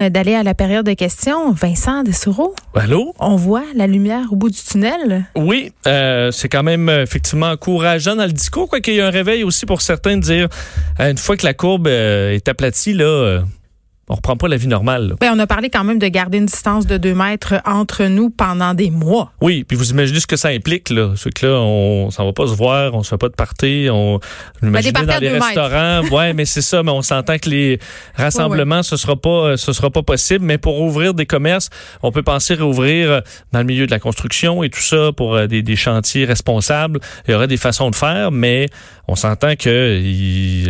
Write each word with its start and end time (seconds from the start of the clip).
d'aller 0.00 0.36
à 0.36 0.44
la 0.44 0.54
période 0.54 0.86
de 0.86 0.92
questions. 0.92 1.50
Vincent 1.50 2.04
Dessoureau. 2.04 2.54
Allô? 2.72 3.14
On 3.18 3.34
voit 3.34 3.64
la 3.74 3.88
lumière 3.88 4.26
au 4.30 4.36
bout 4.36 4.48
du 4.48 4.58
tunnel. 4.58 5.24
Oui, 5.34 5.72
euh, 5.88 6.30
c'est 6.30 6.48
quand 6.48 6.62
même 6.62 6.88
euh, 6.88 7.02
effectivement 7.02 7.50
encourageant 7.50 8.14
dans 8.14 8.26
le 8.26 8.32
discours, 8.32 8.68
quoi 8.68 8.80
qu'il 8.80 8.94
y 8.94 8.98
ait 8.98 9.02
un 9.02 9.10
réveil 9.10 9.42
aussi 9.42 9.66
pour 9.66 9.82
certains 9.82 10.16
de 10.16 10.22
dire, 10.22 10.48
euh, 11.00 11.10
une 11.10 11.18
fois 11.18 11.36
que 11.36 11.44
la 11.44 11.52
courbe 11.52 11.88
est 11.88 12.46
aplatie, 12.46 12.92
là, 12.92 13.42
on 14.08 14.14
reprend 14.14 14.36
pas 14.36 14.48
la 14.48 14.56
vie 14.56 14.68
normale. 14.68 15.14
Ben, 15.20 15.32
on 15.34 15.38
a 15.38 15.46
parlé 15.46 15.70
quand 15.70 15.84
même 15.84 15.98
de 15.98 16.08
garder 16.08 16.38
une 16.38 16.46
distance 16.46 16.86
de 16.86 16.96
deux 16.96 17.14
mètres 17.14 17.54
entre 17.66 18.04
nous 18.04 18.30
pendant 18.30 18.74
des 18.74 18.90
mois. 18.90 19.32
Oui, 19.40 19.64
puis 19.64 19.76
vous 19.76 19.90
imaginez 19.90 20.20
ce 20.20 20.26
que 20.26 20.36
ça 20.36 20.48
implique 20.48 20.90
là, 20.90 21.12
c'est 21.16 21.32
que 21.32 21.46
là 21.46 21.52
on 21.52 22.10
s'en 22.10 22.24
va 22.24 22.32
pas 22.32 22.46
se 22.46 22.54
voir, 22.54 22.94
on 22.94 23.02
se 23.02 23.10
fait 23.10 23.18
pas 23.18 23.28
de 23.28 23.34
party, 23.34 23.88
on 23.90 24.20
ben, 24.62 24.72
dans 24.72 25.18
les 25.20 25.38
restaurants, 25.38 26.02
ouais, 26.10 26.32
mais 26.32 26.44
c'est 26.44 26.62
ça, 26.62 26.82
mais 26.82 26.90
on 26.90 27.02
s'entend 27.02 27.38
que 27.38 27.50
les 27.50 27.78
rassemblements 28.14 28.82
ce 28.82 28.96
sera 28.96 29.16
pas 29.16 29.56
ce 29.56 29.72
sera 29.72 29.90
pas 29.90 30.02
possible, 30.02 30.44
mais 30.44 30.58
pour 30.58 30.80
ouvrir 30.80 31.14
des 31.14 31.26
commerces, 31.26 31.70
on 32.02 32.12
peut 32.12 32.22
penser 32.22 32.54
réouvrir 32.54 33.10
euh, 33.10 33.20
dans 33.52 33.60
le 33.60 33.66
milieu 33.66 33.86
de 33.86 33.90
la 33.90 33.98
construction 33.98 34.62
et 34.62 34.70
tout 34.70 34.80
ça 34.80 35.10
pour 35.16 35.34
euh, 35.34 35.46
des, 35.46 35.62
des 35.62 35.76
chantiers 35.76 36.24
responsables, 36.24 37.00
il 37.26 37.32
y 37.32 37.34
aurait 37.34 37.48
des 37.48 37.56
façons 37.56 37.90
de 37.90 37.94
faire, 37.94 38.32
mais 38.32 38.68
on 39.06 39.16
s'entend 39.16 39.56
que 39.56 40.00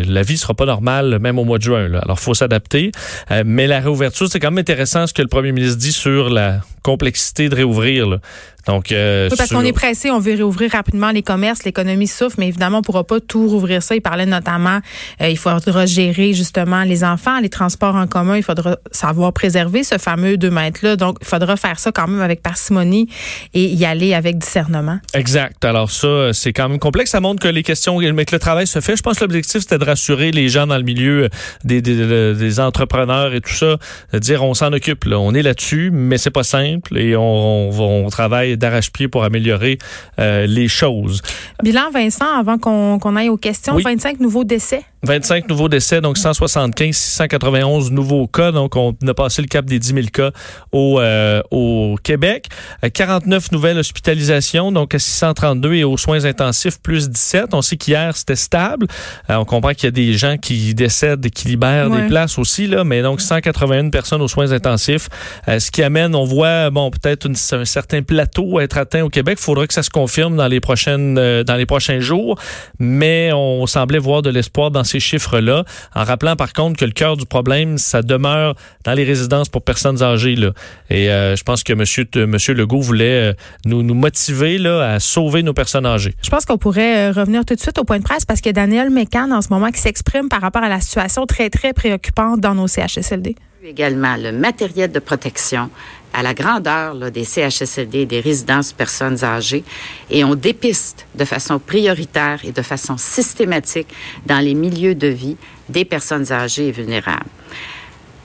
la 0.09 0.23
vie 0.23 0.38
sera 0.38 0.55
pas 0.55 0.64
normale 0.64 1.18
même 1.20 1.38
au 1.38 1.45
mois 1.45 1.59
de 1.59 1.62
juin 1.64 1.88
là. 1.88 1.98
Alors 2.00 2.20
faut 2.20 2.34
s'adapter. 2.34 2.92
Euh, 3.30 3.42
mais 3.46 3.66
la 3.66 3.80
réouverture, 3.80 4.28
c'est 4.28 4.41
quand 4.41 4.50
même 4.50 4.59
intéressant 4.59 5.06
ce 5.06 5.12
que 5.12 5.23
le 5.23 5.28
premier 5.28 5.52
ministre 5.52 5.78
dit 5.78 5.92
sur 5.92 6.30
la 6.30 6.60
complexité 6.88 7.51
de 7.51 7.55
réouvrir. 7.55 8.09
Là. 8.09 8.19
Donc, 8.66 8.92
euh, 8.92 9.29
oui, 9.30 9.37
parce 9.38 9.51
qu'on 9.51 9.65
est 9.65 9.73
pressé, 9.73 10.10
on 10.10 10.19
veut 10.19 10.34
réouvrir 10.34 10.70
rapidement 10.73 11.10
les 11.10 11.23
commerces, 11.23 11.65
l'économie 11.65 12.06
souffre, 12.06 12.37
mais 12.38 12.48
évidemment, 12.48 12.79
on 12.79 12.80
ne 12.80 12.84
pourra 12.84 13.02
pas 13.02 13.19
tout 13.19 13.48
rouvrir 13.48 13.83
ça. 13.83 13.95
Il 13.95 14.02
parlait 14.02 14.27
notamment, 14.27 14.80
euh, 15.23 15.29
il 15.30 15.38
faudra 15.38 15.87
gérer 15.87 16.34
justement 16.34 16.82
les 16.82 17.02
enfants, 17.02 17.41
les 17.41 17.48
transports 17.48 17.95
en 17.95 18.06
commun, 18.06 18.37
il 18.37 18.43
faudra 18.43 18.77
savoir 18.93 19.32
préserver 19.32 19.84
ce 19.84 19.96
fameux 19.96 20.37
2 20.37 20.51
mètres-là. 20.51 20.96
Donc, 20.96 21.16
il 21.23 21.27
faudra 21.27 21.56
faire 21.56 21.79
ça 21.79 21.93
quand 21.93 22.09
même 22.09 22.20
avec 22.20 22.43
parcimonie 22.43 23.09
et 23.55 23.65
y 23.65 23.87
aller 23.87 24.12
avec 24.12 24.37
discernement. 24.37 24.99
Exact. 25.15 25.65
Alors 25.65 25.90
ça, 25.90 26.34
c'est 26.34 26.52
quand 26.52 26.68
même 26.68 26.79
complexe. 26.79 27.12
Ça 27.12 27.21
montre 27.21 27.43
que 27.43 27.49
les 27.49 27.62
questions, 27.62 27.99
mais 27.99 28.27
que 28.27 28.34
le 28.34 28.40
travail 28.40 28.66
se 28.66 28.80
fait. 28.80 28.96
Je 28.96 29.02
pense 29.02 29.18
que 29.18 29.24
l'objectif, 29.24 29.62
c'était 29.62 29.79
de 29.79 29.84
rassurer 29.84 30.30
les 30.30 30.51
gens 30.51 30.66
dans 30.66 30.77
le 30.77 30.84
milieu 30.84 31.30
des, 31.65 31.80
des, 31.80 32.34
des 32.34 32.60
entrepreneurs 32.60 33.32
et 33.32 33.40
tout 33.40 33.55
ça, 33.55 33.77
de 34.12 34.18
dire 34.18 34.45
on 34.45 34.52
s'en 34.52 34.74
occupe, 34.74 35.05
là. 35.05 35.18
on 35.18 35.32
est 35.32 35.43
là-dessus, 35.43 35.90
mais 35.90 36.18
c'est 36.18 36.30
pas 36.30 36.45
simple 36.45 36.77
et 36.95 37.16
on, 37.16 37.71
on, 37.71 38.07
on 38.07 38.09
travaille 38.09 38.57
d'arrache-pied 38.57 39.09
pour 39.09 39.24
améliorer 39.24 39.79
euh, 40.18 40.46
les 40.46 40.68
choses. 40.68 41.23
Bilan, 41.62 41.90
Vincent, 41.93 42.26
avant 42.38 42.59
qu'on 42.59 43.16
aille 43.16 43.29
aux 43.29 43.37
questions, 43.37 43.76
25 43.76 44.21
nouveaux 44.21 44.45
décès. 44.45 44.82
25 45.02 45.49
nouveaux 45.49 45.68
décès, 45.68 46.01
donc 46.01 46.18
175, 46.18 46.95
691 46.95 47.91
nouveaux 47.93 48.27
cas. 48.27 48.52
Donc, 48.52 48.77
on 48.77 48.95
a 49.07 49.15
passé 49.15 49.43
le 49.43 49.49
cap 49.49 49.65
des 49.65 49.79
10 49.79 49.95
000 49.95 50.07
cas 50.13 50.30
au, 50.73 51.01
euh, 51.01 51.40
au 51.51 51.96
Québec. 52.02 52.49
49 52.93 53.45
euh, 53.45 53.49
nouvelles 53.52 53.79
hospitalisations, 53.79 54.73
donc 54.73 54.95
632 54.96 55.74
et 55.74 55.85
aux 55.85 55.96
soins 55.96 56.24
intensifs, 56.24 56.80
plus 56.80 57.10
17. 57.10 57.55
On 57.55 57.63
sait 57.63 57.77
qu'hier, 57.77 58.16
c'était 58.16 58.37
stable. 58.37 58.87
on 59.29 59.45
comprend 59.45 59.73
qu'il 59.73 59.85
y 59.85 59.88
a 59.88 59.93
des 59.93 60.15
gens 60.15 60.37
qui 60.37 60.74
décèdent 60.74 61.24
et 61.24 61.30
qui 61.30 61.49
libèrent 61.49 61.90
des 61.90 62.07
places 62.07 62.38
aussi, 62.38 62.66
là, 62.66 62.85
mais 62.85 63.02
donc 63.02 63.21
181 63.21 63.90
personnes 63.90 64.22
aux 64.22 64.28
soins 64.28 64.53
intensifs, 64.53 65.09
ce 65.47 65.71
qui 65.71 65.83
amène, 65.83 66.15
on 66.15 66.25
voit, 66.25 66.71
bon, 66.71 66.91
peut-être 66.91 67.28
un 67.28 67.65
certain 67.65 68.03
plateau 68.03 68.59
être 68.60 68.78
atteint 68.78 69.03
au 69.03 69.09
Québec. 69.09 69.38
Il 69.41 69.44
faudra 69.44 69.66
que 69.66 69.75
ça 69.75 69.83
se 69.83 69.91
confirme 69.91 70.37
dans 70.37 70.49
les 70.49 70.60
prochaines 70.60 71.19
euh, 71.19 71.44
dans 71.44 71.56
les 71.56 71.66
prochains 71.66 72.00
jours, 72.00 72.38
mais 72.78 73.31
on 73.33 73.66
semblait 73.66 73.99
voir 73.99 74.22
de 74.22 74.31
l'espoir 74.31 74.71
dans 74.71 74.84
ces 74.88 75.00
chiffres-là, 75.00 75.64
en 75.94 76.04
rappelant 76.04 76.36
par 76.36 76.53
contre 76.53 76.78
que 76.78 76.84
le 76.84 76.91
cœur 76.92 77.16
du 77.16 77.26
problème, 77.26 77.78
ça 77.78 78.03
demeure 78.03 78.54
dans 78.84 78.92
les 78.94 79.04
résidences 79.04 79.48
pour 79.48 79.62
personnes 79.62 80.03
âgées 80.03 80.36
là. 80.36 80.50
Et 80.91 81.10
euh, 81.10 81.36
je 81.36 81.44
pense 81.44 81.62
que 81.62 81.72
monsieur 81.72 82.06
monsieur 82.14 82.54
Legault 82.54 82.81
voulait 82.81 83.31
euh, 83.31 83.32
nous 83.64 83.82
nous 83.82 83.94
motiver 83.94 84.59
là 84.59 84.94
à 84.94 85.00
sauver 85.00 85.42
nos 85.42 85.54
personnes 85.54 85.86
âgées. 85.86 86.14
Je 86.22 86.31
pense 86.31 86.44
qu'on 86.44 86.59
pourrait 86.59 87.10
revenir 87.10 87.44
tout 87.44 87.54
de 87.54 87.60
suite 87.60 87.78
au 87.78 87.84
point 87.84 87.98
de 87.98 88.04
presse 88.04 88.25
parce 88.25 88.41
que 88.41 88.50
Daniel 88.50 88.91
Mécan 88.91 89.31
en 89.31 89.43
ce 89.43 89.48
moment 89.50 89.71
qui 89.71 89.81
s'exprime 89.81 90.28
par 90.28 90.41
rapport 90.41 90.62
à 90.62 90.69
la 90.69 90.81
situation 90.81 91.27
très 91.27 91.50
très 91.50 91.72
préoccupante 91.72 92.41
dans 92.41 92.54
nos 92.54 92.66
CHSLD 92.66 93.37
également 93.69 94.17
le 94.17 94.33
matériel 94.33 94.91
de 94.91 94.99
protection 94.99 95.69
à 96.15 96.23
la 96.23 96.33
grandeur 96.33 96.95
là, 96.95 97.11
des 97.11 97.25
CHSLD, 97.25 98.06
des 98.06 98.21
résidences 98.21 98.73
personnes 98.73 99.23
âgées, 99.23 99.62
et 100.11 100.25
on 100.25 100.34
dépiste 100.34 101.06
de 101.15 101.25
façon 101.27 101.59
prioritaire 101.59 102.41
et 102.45 102.53
de 102.53 102.62
façon 102.62 102.97
systématique 102.97 103.89
dans 104.25 104.39
les 104.39 104.55
milieux 104.55 104.95
de 104.95 105.09
vie 105.09 105.37
des 105.69 105.84
personnes 105.84 106.33
âgées 106.33 106.69
et 106.69 106.73
vulnérables. 106.73 107.28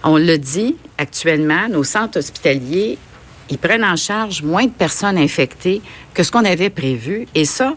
On 0.04 0.18
le 0.18 0.38
dit 0.38 0.78
actuellement, 0.98 1.68
nos 1.70 1.84
centres 1.84 2.20
hospitaliers, 2.20 2.98
ils 3.50 3.58
prennent 3.58 3.84
en 3.84 3.98
charge 3.98 4.42
moins 4.44 4.66
de 4.66 4.72
personnes 4.72 5.18
infectées 5.18 5.82
que 6.14 6.24
ce 6.24 6.32
qu'on 6.32 6.46
avait 6.46 6.70
prévu, 6.70 7.28
et 7.36 7.44
ça, 7.44 7.76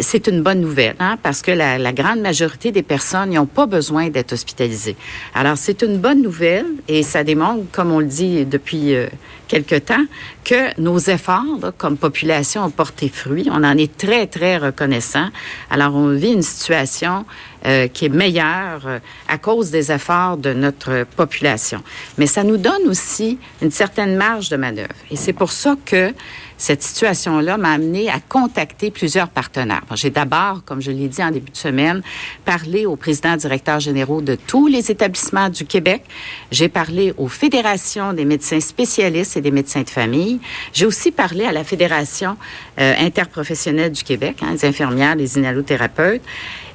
c'est 0.00 0.26
une 0.26 0.42
bonne 0.42 0.60
nouvelle, 0.60 0.96
hein, 0.98 1.16
parce 1.22 1.42
que 1.42 1.50
la, 1.50 1.78
la 1.78 1.92
grande 1.92 2.20
majorité 2.20 2.72
des 2.72 2.82
personnes 2.82 3.30
n'ont 3.30 3.46
pas 3.46 3.66
besoin 3.66 4.08
d'être 4.08 4.32
hospitalisées. 4.32 4.96
Alors, 5.34 5.56
c'est 5.56 5.82
une 5.82 5.98
bonne 5.98 6.22
nouvelle 6.22 6.66
et 6.88 7.02
ça 7.02 7.22
démontre, 7.22 7.64
comme 7.70 7.92
on 7.92 8.00
le 8.00 8.06
dit 8.06 8.44
depuis 8.44 8.94
euh, 8.94 9.06
quelque 9.48 9.76
temps, 9.76 10.04
que 10.44 10.78
nos 10.80 10.98
efforts 10.98 11.44
là, 11.62 11.72
comme 11.76 11.96
population 11.96 12.64
ont 12.64 12.70
porté 12.70 13.08
fruit. 13.08 13.48
On 13.50 13.62
en 13.62 13.76
est 13.76 13.96
très, 13.96 14.26
très 14.26 14.58
reconnaissant. 14.58 15.28
Alors, 15.70 15.94
on 15.94 16.08
vit 16.08 16.32
une 16.32 16.42
situation 16.42 17.24
euh, 17.64 17.88
qui 17.88 18.06
est 18.06 18.10
meilleure 18.10 18.82
euh, 18.86 18.98
à 19.28 19.38
cause 19.38 19.70
des 19.70 19.90
efforts 19.90 20.36
de 20.36 20.52
notre 20.52 21.04
population. 21.16 21.82
Mais 22.18 22.26
ça 22.26 22.44
nous 22.44 22.56
donne 22.56 22.86
aussi 22.86 23.38
une 23.62 23.70
certaine 23.70 24.16
marge 24.16 24.48
de 24.48 24.56
manœuvre. 24.56 24.94
Et 25.10 25.16
c'est 25.16 25.32
pour 25.32 25.52
ça 25.52 25.76
que 25.84 26.12
cette 26.58 26.82
situation-là 26.82 27.58
m'a 27.58 27.72
amené 27.72 28.08
à 28.08 28.18
contacter 28.20 28.90
plusieurs 28.90 29.28
partenaires. 29.28 29.82
J'ai 29.94 30.10
d'abord, 30.10 30.62
comme 30.64 30.80
je 30.80 30.90
l'ai 30.90 31.08
dit 31.08 31.22
en 31.22 31.30
début 31.30 31.50
de 31.50 31.56
semaine, 31.56 32.02
parlé 32.44 32.86
aux 32.86 32.96
présidents 32.96 33.36
directeurs 33.36 33.80
généraux 33.80 34.22
de 34.22 34.36
tous 34.36 34.66
les 34.66 34.90
établissements 34.90 35.50
du 35.50 35.64
Québec. 35.64 36.02
J'ai 36.50 36.68
parlé 36.68 37.12
aux 37.18 37.28
fédérations 37.28 38.12
des 38.12 38.24
médecins 38.24 38.60
spécialistes 38.60 39.36
et 39.36 39.40
des 39.40 39.50
médecins 39.50 39.82
de 39.82 39.90
famille. 39.90 40.40
J'ai 40.72 40.86
aussi 40.86 41.10
parlé 41.10 41.44
à 41.44 41.52
la 41.52 41.64
Fédération 41.64 42.36
euh, 42.80 42.94
interprofessionnelle 43.00 43.92
du 43.92 44.02
Québec, 44.02 44.38
hein, 44.42 44.52
les 44.52 44.64
infirmières, 44.64 45.16
les 45.16 45.36
inhalothérapeutes 45.38 46.22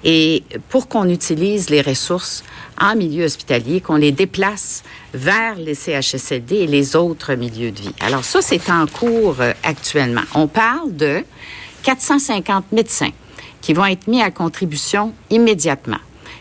et 0.03 0.43
pour 0.69 0.87
qu'on 0.87 1.07
utilise 1.09 1.69
les 1.69 1.81
ressources 1.81 2.43
en 2.79 2.95
milieu 2.95 3.25
hospitalier, 3.25 3.81
qu'on 3.81 3.95
les 3.95 4.11
déplace 4.11 4.83
vers 5.13 5.55
les 5.55 5.75
CHSLD 5.75 6.55
et 6.55 6.67
les 6.67 6.95
autres 6.95 7.35
milieux 7.35 7.71
de 7.71 7.81
vie. 7.81 7.95
Alors 7.99 8.23
ça, 8.23 8.41
c'est 8.41 8.69
en 8.69 8.87
cours 8.87 9.37
euh, 9.39 9.53
actuellement. 9.63 10.21
On 10.33 10.47
parle 10.47 10.95
de 10.95 11.23
450 11.83 12.71
médecins 12.71 13.11
qui 13.61 13.73
vont 13.73 13.85
être 13.85 14.07
mis 14.07 14.21
à 14.21 14.31
contribution 14.31 15.13
immédiatement. 15.29 15.99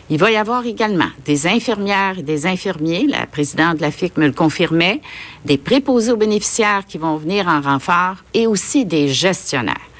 Il 0.09 0.17
va 0.17 0.29
y 0.31 0.35
avoir 0.35 0.65
également 0.65 1.09
des 1.23 1.47
infirmières 1.47 2.19
et 2.19 2.23
des 2.23 2.45
infirmiers, 2.45 3.05
la 3.07 3.25
présidente 3.27 3.77
de 3.77 3.81
la 3.81 3.91
FIC 3.91 4.17
me 4.17 4.25
le 4.25 4.33
confirmait, 4.33 4.99
des 5.45 5.57
préposés 5.57 6.11
aux 6.11 6.17
bénéficiaires 6.17 6.83
qui 6.85 6.97
vont 6.97 7.15
venir 7.15 7.47
en 7.47 7.61
renfort 7.61 8.17
et 8.33 8.45
aussi 8.45 8.83
des 8.85 9.07
gestionnaires. 9.07 9.90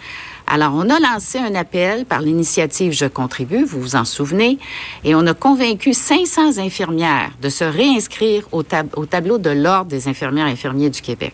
Alors, 0.54 0.74
on 0.76 0.90
a 0.90 1.00
lancé 1.00 1.38
un 1.38 1.56
appel 1.56 2.04
par 2.04 2.20
l'initiative 2.20 2.92
Je 2.92 3.06
contribue, 3.06 3.64
vous 3.64 3.80
vous 3.80 3.96
en 3.96 4.04
souvenez, 4.04 4.60
et 5.06 5.16
on 5.16 5.26
a 5.26 5.34
convaincu 5.34 5.94
500 5.94 6.58
infirmières 6.58 7.32
de 7.42 7.48
se 7.48 7.64
réinscrire 7.64 8.46
au, 8.52 8.62
tableau 8.62 9.38
de 9.38 9.50
l'Ordre 9.50 9.90
des 9.90 10.10
infirmières 10.10 10.48
et 10.48 10.52
infirmiers 10.52 10.90
du 10.90 11.02
Québec. 11.02 11.34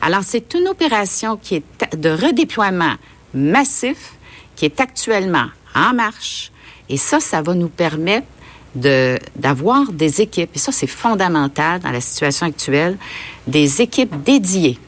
Alors, 0.00 0.20
c'est 0.22 0.54
une 0.54 0.68
opération 0.68 1.36
qui 1.36 1.56
est 1.56 1.96
de 1.96 2.10
redéploiement 2.10 2.94
massif, 3.34 4.12
qui 4.54 4.66
est 4.66 4.80
actuellement 4.80 5.46
en 5.74 5.92
marche, 5.92 6.52
et 6.88 6.96
ça, 6.96 7.18
ça 7.18 7.42
va 7.42 7.54
nous 7.54 7.68
permettre 7.68 8.28
d'avoir 8.76 9.90
des 9.90 10.20
équipes, 10.20 10.50
et 10.54 10.60
ça 10.60 10.70
c'est 10.70 10.86
fondamental 10.86 11.80
dans 11.80 11.90
la 11.90 12.00
situation 12.00 12.46
actuelle, 12.46 12.98
des 13.48 13.82
équipes 13.82 14.22
dédiées 14.22 14.78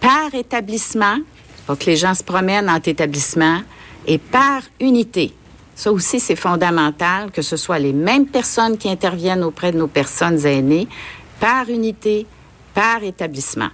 par 0.00 0.32
établissement 0.32 1.18
faut 1.66 1.76
que 1.76 1.86
les 1.86 1.96
gens 1.96 2.14
se 2.14 2.22
promènent 2.22 2.68
entre 2.68 2.88
établissements 2.88 3.60
et 4.06 4.18
par 4.18 4.62
unité. 4.80 5.32
Ça 5.74 5.90
aussi, 5.90 6.20
c'est 6.20 6.36
fondamental 6.36 7.30
que 7.30 7.42
ce 7.42 7.56
soit 7.56 7.78
les 7.78 7.92
mêmes 7.92 8.26
personnes 8.26 8.78
qui 8.78 8.88
interviennent 8.88 9.42
auprès 9.42 9.72
de 9.72 9.78
nos 9.78 9.88
personnes 9.88 10.44
aînées, 10.46 10.86
par 11.40 11.68
unité, 11.68 12.26
par 12.74 13.02
établissement, 13.02 13.70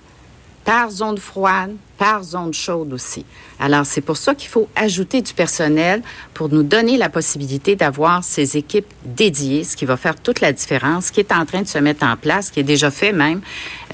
par 0.64 0.90
zone 0.90 1.18
froide, 1.18 1.74
par 1.98 2.22
zone 2.22 2.54
chaude 2.54 2.94
aussi. 2.94 3.26
Alors, 3.58 3.84
c'est 3.84 4.00
pour 4.00 4.16
ça 4.16 4.34
qu'il 4.34 4.48
faut 4.48 4.68
ajouter 4.74 5.20
du 5.20 5.34
personnel 5.34 6.02
pour 6.32 6.48
nous 6.48 6.62
donner 6.62 6.96
la 6.96 7.10
possibilité 7.10 7.76
d'avoir 7.76 8.24
ces 8.24 8.56
équipes 8.56 8.86
dédiées, 9.04 9.64
ce 9.64 9.76
qui 9.76 9.84
va 9.84 9.98
faire 9.98 10.16
toute 10.16 10.40
la 10.40 10.52
différence, 10.52 11.06
ce 11.06 11.12
qui 11.12 11.20
est 11.20 11.32
en 11.32 11.44
train 11.44 11.60
de 11.60 11.68
se 11.68 11.78
mettre 11.78 12.04
en 12.06 12.16
place, 12.16 12.50
qui 12.50 12.60
est 12.60 12.64
déjà 12.64 12.90
fait 12.90 13.12
même 13.12 13.42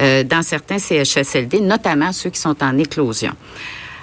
euh, 0.00 0.22
dans 0.22 0.42
certains 0.42 0.78
CHSLD, 0.78 1.60
notamment 1.60 2.12
ceux 2.12 2.30
qui 2.30 2.40
sont 2.40 2.62
en 2.62 2.78
éclosion. 2.78 3.32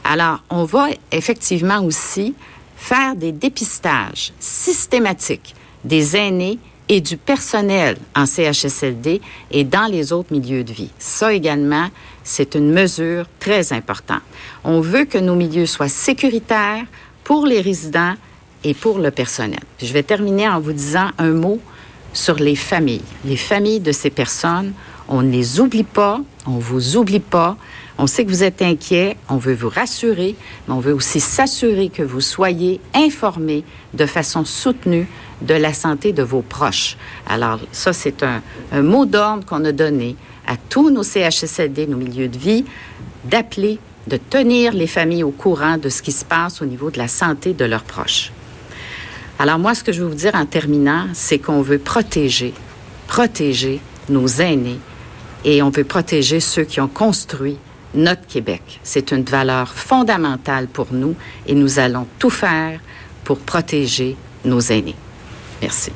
Alors, 0.03 0.39
on 0.49 0.65
va 0.65 0.87
effectivement 1.11 1.81
aussi 1.81 2.35
faire 2.75 3.15
des 3.15 3.31
dépistages 3.31 4.33
systématiques 4.39 5.55
des 5.83 6.15
aînés 6.15 6.59
et 6.89 7.01
du 7.01 7.17
personnel 7.17 7.97
en 8.15 8.25
CHSLD 8.25 9.21
et 9.51 9.63
dans 9.63 9.85
les 9.85 10.11
autres 10.11 10.33
milieux 10.33 10.63
de 10.63 10.73
vie. 10.73 10.89
Ça 10.99 11.33
également, 11.33 11.87
c'est 12.23 12.55
une 12.55 12.71
mesure 12.71 13.25
très 13.39 13.73
importante. 13.73 14.21
On 14.63 14.81
veut 14.81 15.05
que 15.05 15.17
nos 15.17 15.35
milieux 15.35 15.65
soient 15.65 15.87
sécuritaires 15.87 16.85
pour 17.23 17.45
les 17.45 17.61
résidents 17.61 18.15
et 18.65 18.73
pour 18.73 18.99
le 18.99 19.11
personnel. 19.11 19.59
je 19.81 19.91
vais 19.91 20.03
terminer 20.03 20.47
en 20.47 20.59
vous 20.59 20.73
disant 20.73 21.09
un 21.17 21.31
mot 21.31 21.59
sur 22.13 22.35
les 22.35 22.55
familles. 22.55 23.01
Les 23.25 23.37
familles 23.37 23.79
de 23.79 23.91
ces 23.91 24.09
personnes, 24.09 24.73
on 25.07 25.21
ne 25.21 25.31
les 25.31 25.59
oublie 25.59 25.83
pas, 25.83 26.21
on 26.45 26.59
vous 26.59 26.95
oublie 26.95 27.19
pas. 27.19 27.57
On 27.97 28.07
sait 28.07 28.25
que 28.25 28.29
vous 28.29 28.43
êtes 28.43 28.61
inquiet, 28.63 29.17
on 29.29 29.37
veut 29.37 29.53
vous 29.53 29.69
rassurer, 29.69 30.35
mais 30.67 30.73
on 30.73 30.79
veut 30.79 30.93
aussi 30.93 31.19
s'assurer 31.19 31.89
que 31.89 32.01
vous 32.01 32.21
soyez 32.21 32.81
informés 32.95 33.63
de 33.93 34.05
façon 34.07 34.45
soutenue 34.45 35.07
de 35.41 35.53
la 35.53 35.73
santé 35.73 36.11
de 36.11 36.23
vos 36.23 36.41
proches. 36.41 36.97
Alors, 37.27 37.59
ça, 37.71 37.93
c'est 37.93 38.23
un, 38.23 38.41
mot 38.81 39.05
d'ordre 39.05 39.45
qu'on 39.45 39.63
a 39.63 39.71
donné 39.71 40.15
à 40.47 40.57
tous 40.57 40.89
nos 40.89 41.03
CHSLD, 41.03 41.85
nos 41.85 41.97
milieux 41.97 42.29
de 42.29 42.37
vie, 42.37 42.65
d'appeler, 43.25 43.77
de 44.07 44.17
tenir 44.17 44.73
les 44.73 44.87
familles 44.87 45.23
au 45.23 45.31
courant 45.31 45.77
de 45.77 45.89
ce 45.89 46.01
qui 46.01 46.11
se 46.11 46.25
passe 46.25 46.61
au 46.61 46.65
niveau 46.65 46.89
de 46.89 46.97
la 46.97 47.07
santé 47.07 47.53
de 47.53 47.63
leurs 47.63 47.83
proches. 47.83 48.31
Alors, 49.37 49.59
moi, 49.59 49.75
ce 49.75 49.83
que 49.83 49.91
je 49.91 50.01
veux 50.01 50.09
vous 50.09 50.15
dire 50.15 50.35
en 50.35 50.45
terminant, 50.45 51.07
c'est 51.13 51.37
qu'on 51.37 51.61
veut 51.61 51.77
protéger, 51.77 52.53
protéger 53.07 53.81
nos 54.09 54.27
aînés 54.27 54.79
et 55.45 55.61
on 55.61 55.69
veut 55.69 55.83
protéger 55.83 56.39
ceux 56.39 56.63
qui 56.63 56.81
ont 56.81 56.87
construit 56.87 57.57
notre 57.93 58.25
Québec. 58.27 58.79
C'est 58.83 59.11
une 59.11 59.23
valeur 59.23 59.73
fondamentale 59.73 60.67
pour 60.67 60.87
nous 60.91 61.15
et 61.47 61.55
nous 61.55 61.79
allons 61.79 62.07
tout 62.19 62.29
faire 62.29 62.79
pour 63.23 63.39
protéger 63.39 64.15
nos 64.45 64.59
aînés. 64.59 64.95
Merci. 65.61 65.91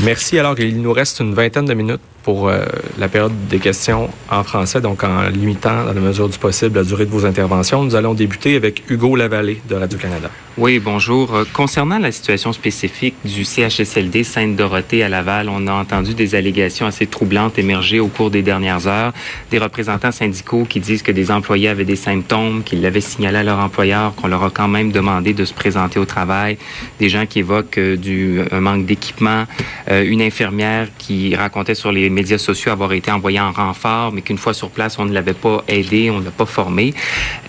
Merci. 0.00 0.38
Alors, 0.38 0.58
il 0.58 0.80
nous 0.80 0.92
reste 0.92 1.20
une 1.20 1.34
vingtaine 1.34 1.66
de 1.66 1.74
minutes 1.74 2.00
pour 2.24 2.48
euh, 2.48 2.64
la 2.98 3.08
période 3.08 3.32
des 3.48 3.58
questions 3.58 4.08
en 4.30 4.42
français, 4.42 4.80
donc 4.80 5.04
en 5.04 5.28
limitant, 5.28 5.84
dans 5.84 5.92
la 5.92 6.00
mesure 6.00 6.28
du 6.28 6.38
possible, 6.38 6.76
la 6.76 6.84
durée 6.84 7.04
de 7.04 7.10
vos 7.10 7.26
interventions. 7.26 7.84
Nous 7.84 7.94
allons 7.94 8.14
débuter 8.14 8.56
avec 8.56 8.82
Hugo 8.90 9.14
Lavallée 9.14 9.60
de 9.68 9.74
Radio-Canada. 9.74 10.30
Oui, 10.56 10.78
bonjour. 10.78 11.34
Euh, 11.34 11.44
concernant 11.52 11.98
la 11.98 12.12
situation 12.12 12.52
spécifique 12.52 13.16
du 13.24 13.44
CHSLD 13.44 14.24
Sainte-Dorothée 14.24 15.02
à 15.02 15.08
Laval, 15.08 15.48
on 15.48 15.66
a 15.66 15.72
entendu 15.72 16.14
des 16.14 16.34
allégations 16.34 16.86
assez 16.86 17.06
troublantes 17.06 17.58
émerger 17.58 18.00
au 18.00 18.06
cours 18.06 18.30
des 18.30 18.42
dernières 18.42 18.86
heures. 18.86 19.12
Des 19.50 19.58
représentants 19.58 20.12
syndicaux 20.12 20.64
qui 20.64 20.80
disent 20.80 21.02
que 21.02 21.12
des 21.12 21.30
employés 21.30 21.68
avaient 21.68 21.84
des 21.84 21.96
symptômes, 21.96 22.62
qu'ils 22.62 22.80
l'avaient 22.80 23.00
signalé 23.00 23.38
à 23.38 23.42
leur 23.42 23.58
employeur, 23.58 24.14
qu'on 24.14 24.28
leur 24.28 24.44
a 24.44 24.50
quand 24.50 24.68
même 24.68 24.92
demandé 24.92 25.34
de 25.34 25.44
se 25.44 25.52
présenter 25.52 25.98
au 25.98 26.04
travail. 26.06 26.56
Des 27.00 27.08
gens 27.08 27.26
qui 27.26 27.40
évoquent 27.40 27.78
euh, 27.78 27.96
du 27.96 28.40
un 28.50 28.60
manque 28.60 28.86
d'équipement. 28.86 29.44
une 29.90 30.22
infirmière 30.22 30.88
qui 30.98 31.34
racontait 31.34 31.74
sur 31.74 31.92
les 31.92 32.10
médias 32.14 32.38
sociaux 32.38 32.72
avoir 32.72 32.92
été 32.92 33.10
envoyé 33.10 33.40
en 33.40 33.52
renfort, 33.52 34.12
mais 34.12 34.22
qu'une 34.22 34.38
fois 34.38 34.54
sur 34.54 34.70
place, 34.70 34.98
on 34.98 35.04
ne 35.04 35.12
l'avait 35.12 35.34
pas 35.34 35.62
aidé, 35.68 36.10
on 36.10 36.20
ne 36.20 36.24
l'a 36.24 36.30
pas 36.30 36.46
formé. 36.46 36.94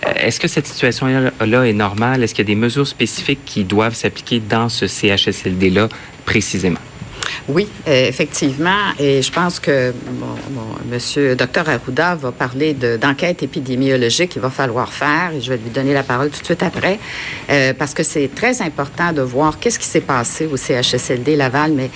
Euh, 0.06 0.12
est-ce 0.16 0.38
que 0.38 0.48
cette 0.48 0.66
situation-là 0.66 1.66
est 1.66 1.72
normale? 1.72 2.22
Est-ce 2.22 2.34
qu'il 2.34 2.44
y 2.44 2.50
a 2.50 2.52
des 2.54 2.60
mesures 2.60 2.86
spécifiques 2.86 3.44
qui 3.44 3.64
doivent 3.64 3.94
s'appliquer 3.94 4.40
dans 4.40 4.68
ce 4.68 4.86
CHSLD-là 4.86 5.88
précisément? 6.24 6.80
Oui, 7.48 7.68
euh, 7.86 8.08
effectivement. 8.08 8.92
Et 8.98 9.22
je 9.22 9.30
pense 9.30 9.60
que 9.60 9.92
Monsieur 10.90 11.36
Dr 11.36 11.68
Arruda 11.68 12.14
va 12.16 12.32
parler 12.32 12.74
d'enquête 12.74 13.42
épidémiologique 13.42 14.30
qu'il 14.30 14.42
va 14.42 14.50
falloir 14.50 14.92
faire. 14.92 15.32
Et 15.36 15.40
je 15.40 15.50
vais 15.50 15.58
lui 15.58 15.70
donner 15.70 15.94
la 15.94 16.02
parole 16.02 16.30
tout 16.30 16.40
de 16.40 16.44
suite 16.44 16.62
après, 16.62 16.98
euh, 17.50 17.72
parce 17.74 17.94
que 17.94 18.02
c'est 18.02 18.30
très 18.34 18.62
important 18.62 19.12
de 19.12 19.22
voir 19.22 19.58
qu'est-ce 19.58 19.78
qui 19.78 19.86
s'est 19.86 20.00
passé 20.00 20.46
au 20.46 20.56
CHSLD 20.56 21.36
Laval, 21.36 21.72
mais 21.72 21.90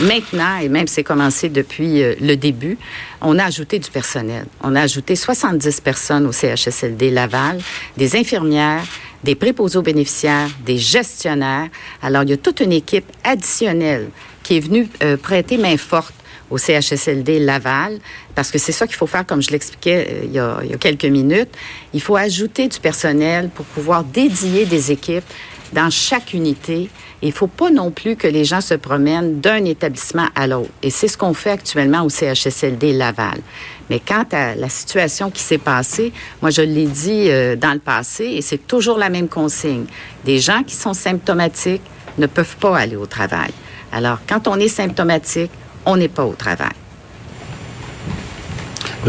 Maintenant, 0.00 0.58
et 0.58 0.68
même 0.68 0.86
c'est 0.86 1.02
commencé 1.02 1.48
depuis 1.48 2.02
euh, 2.02 2.14
le 2.20 2.36
début, 2.36 2.76
on 3.20 3.38
a 3.38 3.44
ajouté 3.44 3.78
du 3.78 3.90
personnel. 3.90 4.46
On 4.62 4.76
a 4.76 4.82
ajouté 4.82 5.16
70 5.16 5.80
personnes 5.80 6.26
au 6.26 6.32
CHSLD 6.32 7.10
Laval, 7.10 7.58
des 7.96 8.16
infirmières, 8.16 8.84
des 9.24 9.34
préposés 9.34 9.78
aux 9.78 9.82
bénéficiaires, 9.82 10.48
des 10.64 10.78
gestionnaires. 10.78 11.68
Alors, 12.02 12.22
il 12.24 12.30
y 12.30 12.32
a 12.32 12.36
toute 12.36 12.60
une 12.60 12.72
équipe 12.72 13.10
additionnelle 13.24 14.10
qui 14.42 14.58
est 14.58 14.60
venue 14.60 14.88
euh, 15.02 15.16
prêter 15.16 15.56
main 15.56 15.76
forte 15.76 16.14
au 16.50 16.58
CHSLD 16.58 17.40
Laval, 17.40 17.98
parce 18.34 18.50
que 18.50 18.58
c'est 18.58 18.72
ça 18.72 18.86
qu'il 18.86 18.94
faut 18.96 19.08
faire, 19.08 19.26
comme 19.26 19.42
je 19.42 19.50
l'expliquais 19.50 20.06
euh, 20.08 20.20
il, 20.24 20.32
y 20.32 20.38
a, 20.38 20.58
il 20.62 20.70
y 20.70 20.74
a 20.74 20.78
quelques 20.78 21.06
minutes. 21.06 21.48
Il 21.92 22.00
faut 22.00 22.16
ajouter 22.16 22.68
du 22.68 22.78
personnel 22.78 23.50
pour 23.52 23.64
pouvoir 23.66 24.04
dédier 24.04 24.64
des 24.66 24.92
équipes 24.92 25.24
dans 25.76 25.90
chaque 25.90 26.34
unité 26.34 26.90
il 27.22 27.28
ne 27.28 27.34
faut 27.34 27.46
pas 27.46 27.70
non 27.70 27.90
plus 27.90 28.14
que 28.14 28.26
les 28.26 28.44
gens 28.44 28.60
se 28.60 28.74
promènent 28.74 29.40
d'un 29.40 29.64
établissement 29.64 30.26
à 30.34 30.46
l'autre. 30.46 30.70
Et 30.82 30.90
c'est 30.90 31.08
ce 31.08 31.16
qu'on 31.16 31.32
fait 31.32 31.50
actuellement 31.50 32.02
au 32.02 32.10
CHSLD 32.10 32.92
Laval. 32.92 33.38
Mais 33.88 34.00
quant 34.00 34.24
à 34.32 34.54
la 34.54 34.68
situation 34.68 35.30
qui 35.30 35.42
s'est 35.42 35.58
passée, 35.58 36.12
moi, 36.42 36.50
je 36.50 36.60
l'ai 36.60 36.86
dit 36.86 37.30
euh, 37.30 37.56
dans 37.56 37.72
le 37.72 37.78
passé, 37.78 38.24
et 38.24 38.42
c'est 38.42 38.66
toujours 38.66 38.98
la 38.98 39.08
même 39.08 39.28
consigne. 39.28 39.86
Des 40.24 40.38
gens 40.38 40.62
qui 40.62 40.74
sont 40.74 40.92
symptomatiques 40.92 41.82
ne 42.18 42.26
peuvent 42.26 42.56
pas 42.56 42.76
aller 42.76 42.96
au 42.96 43.06
travail. 43.06 43.50
Alors, 43.92 44.18
quand 44.28 44.46
on 44.46 44.56
est 44.56 44.68
symptomatique, 44.68 45.50
on 45.86 45.96
n'est 45.96 46.08
pas 46.08 46.24
au 46.24 46.34
travail. 46.34 46.74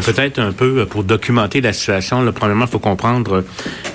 Peut-être 0.02 0.40
un 0.40 0.52
peu 0.52 0.86
pour 0.86 1.04
documenter 1.04 1.62
la 1.62 1.74
situation. 1.74 2.22
Là, 2.22 2.32
premièrement, 2.32 2.66
il 2.66 2.72
faut 2.72 2.80
comprendre 2.80 3.44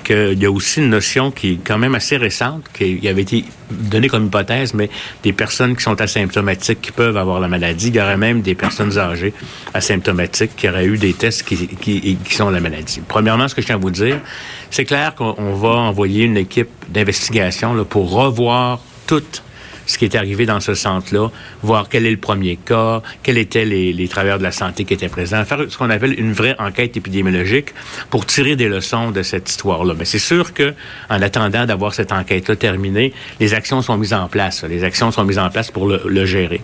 qu'il 0.03 0.41
y 0.41 0.45
a 0.45 0.51
aussi 0.51 0.79
une 0.79 0.89
notion 0.89 1.31
qui 1.31 1.53
est 1.53 1.59
quand 1.63 1.77
même 1.77 1.95
assez 1.95 2.17
récente, 2.17 2.65
qui 2.73 3.07
avait 3.07 3.21
été 3.21 3.45
donnée 3.71 4.09
comme 4.09 4.25
hypothèse, 4.25 4.73
mais 4.73 4.89
des 5.23 5.33
personnes 5.33 5.75
qui 5.75 5.83
sont 5.83 5.99
asymptomatiques 5.99 6.81
qui 6.81 6.91
peuvent 6.91 7.17
avoir 7.17 7.39
la 7.39 7.47
maladie. 7.47 7.87
Il 7.87 7.95
y 7.95 8.01
aurait 8.01 8.17
même 8.17 8.41
des 8.41 8.55
personnes 8.55 8.97
âgées 8.97 9.33
asymptomatiques 9.73 10.55
qui 10.55 10.67
auraient 10.67 10.85
eu 10.85 10.97
des 10.97 11.13
tests 11.13 11.43
qui, 11.43 11.67
qui, 11.67 12.17
qui 12.17 12.33
sont 12.35 12.49
la 12.49 12.59
maladie. 12.59 13.01
Premièrement, 13.07 13.47
ce 13.47 13.55
que 13.55 13.61
je 13.61 13.67
tiens 13.67 13.75
à 13.75 13.79
vous 13.79 13.91
dire, 13.91 14.19
c'est 14.69 14.85
clair 14.85 15.15
qu'on 15.15 15.53
va 15.55 15.69
envoyer 15.69 16.25
une 16.25 16.37
équipe 16.37 16.69
d'investigation 16.89 17.83
pour 17.85 18.11
revoir 18.11 18.79
toutes 19.07 19.43
ce 19.85 19.97
qui 19.97 20.05
est 20.05 20.15
arrivé 20.15 20.45
dans 20.45 20.59
ce 20.59 20.73
centre-là, 20.73 21.29
voir 21.61 21.87
quel 21.89 22.05
est 22.05 22.11
le 22.11 22.17
premier 22.17 22.55
cas, 22.57 23.01
quels 23.21 23.37
étaient 23.37 23.65
les, 23.65 23.93
les 23.93 24.07
travailleurs 24.07 24.37
de 24.37 24.43
la 24.43 24.51
santé 24.51 24.85
qui 24.85 24.93
étaient 24.93 25.09
présents, 25.09 25.43
faire 25.45 25.59
ce 25.67 25.77
qu'on 25.77 25.89
appelle 25.89 26.19
une 26.19 26.33
vraie 26.33 26.55
enquête 26.59 26.95
épidémiologique 26.97 27.73
pour 28.09 28.25
tirer 28.25 28.55
des 28.55 28.67
leçons 28.67 29.11
de 29.11 29.21
cette 29.23 29.49
histoire-là. 29.49 29.93
Mais 29.97 30.05
c'est 30.05 30.19
sûr 30.19 30.53
que, 30.53 30.73
en 31.09 31.21
attendant 31.21 31.65
d'avoir 31.65 31.93
cette 31.93 32.11
enquête-là 32.11 32.55
terminée, 32.55 33.13
les 33.39 33.53
actions 33.53 33.81
sont 33.81 33.97
mises 33.97 34.13
en 34.13 34.27
place. 34.27 34.63
Les 34.63 34.83
actions 34.83 35.11
sont 35.11 35.23
mises 35.23 35.39
en 35.39 35.49
place 35.49 35.71
pour 35.71 35.87
le, 35.87 36.25
gérer. 36.25 36.61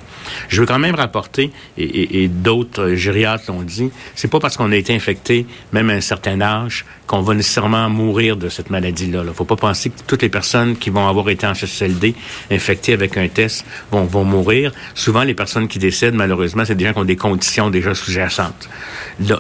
Je 0.48 0.62
veux 0.62 0.68
quand 0.68 0.80
même 0.80 0.96
rapporter, 0.96 1.52
et, 1.78 2.28
d'autres 2.28 2.94
gériatres 2.94 3.46
l'ont 3.48 3.62
dit, 3.62 3.90
c'est 4.16 4.30
pas 4.30 4.40
parce 4.40 4.56
qu'on 4.58 4.72
a 4.72 4.76
été 4.76 4.96
infecté, 4.96 5.46
même 5.74 5.90
à 5.90 5.94
un 5.94 6.02
certain 6.02 6.40
âge, 6.42 6.86
qu'on 7.08 7.22
va 7.22 7.34
nécessairement 7.34 7.90
mourir 7.90 8.38
de 8.38 8.50
cette 8.50 8.70
maladie-là. 8.70 9.24
Il 9.26 9.34
faut 9.34 9.46
pas 9.46 9.56
penser 9.56 9.90
que 9.90 9.96
toutes 10.06 10.22
les 10.22 10.30
personnes 10.30 10.78
qui 10.78 10.90
vont 10.92 11.08
avoir 11.08 11.30
été 11.30 11.48
en 11.48 11.56
CHSLD 11.56 12.14
infectées 12.52 12.94
avec 12.94 13.09
un 13.18 13.28
test 13.28 13.66
vont, 13.92 14.06
vont 14.06 14.24
mourir. 14.24 14.72
Souvent, 14.94 15.24
les 15.24 15.34
personnes 15.34 15.68
qui 15.68 15.80
décèdent, 15.80 16.16
malheureusement, 16.16 16.64
c'est 16.66 16.76
des 16.76 16.86
gens 16.86 16.94
qui 16.94 17.00
ont 17.00 17.06
des 17.06 17.16
conditions 17.16 17.70
déjà 17.70 17.96
sous-jacentes. 17.96 18.70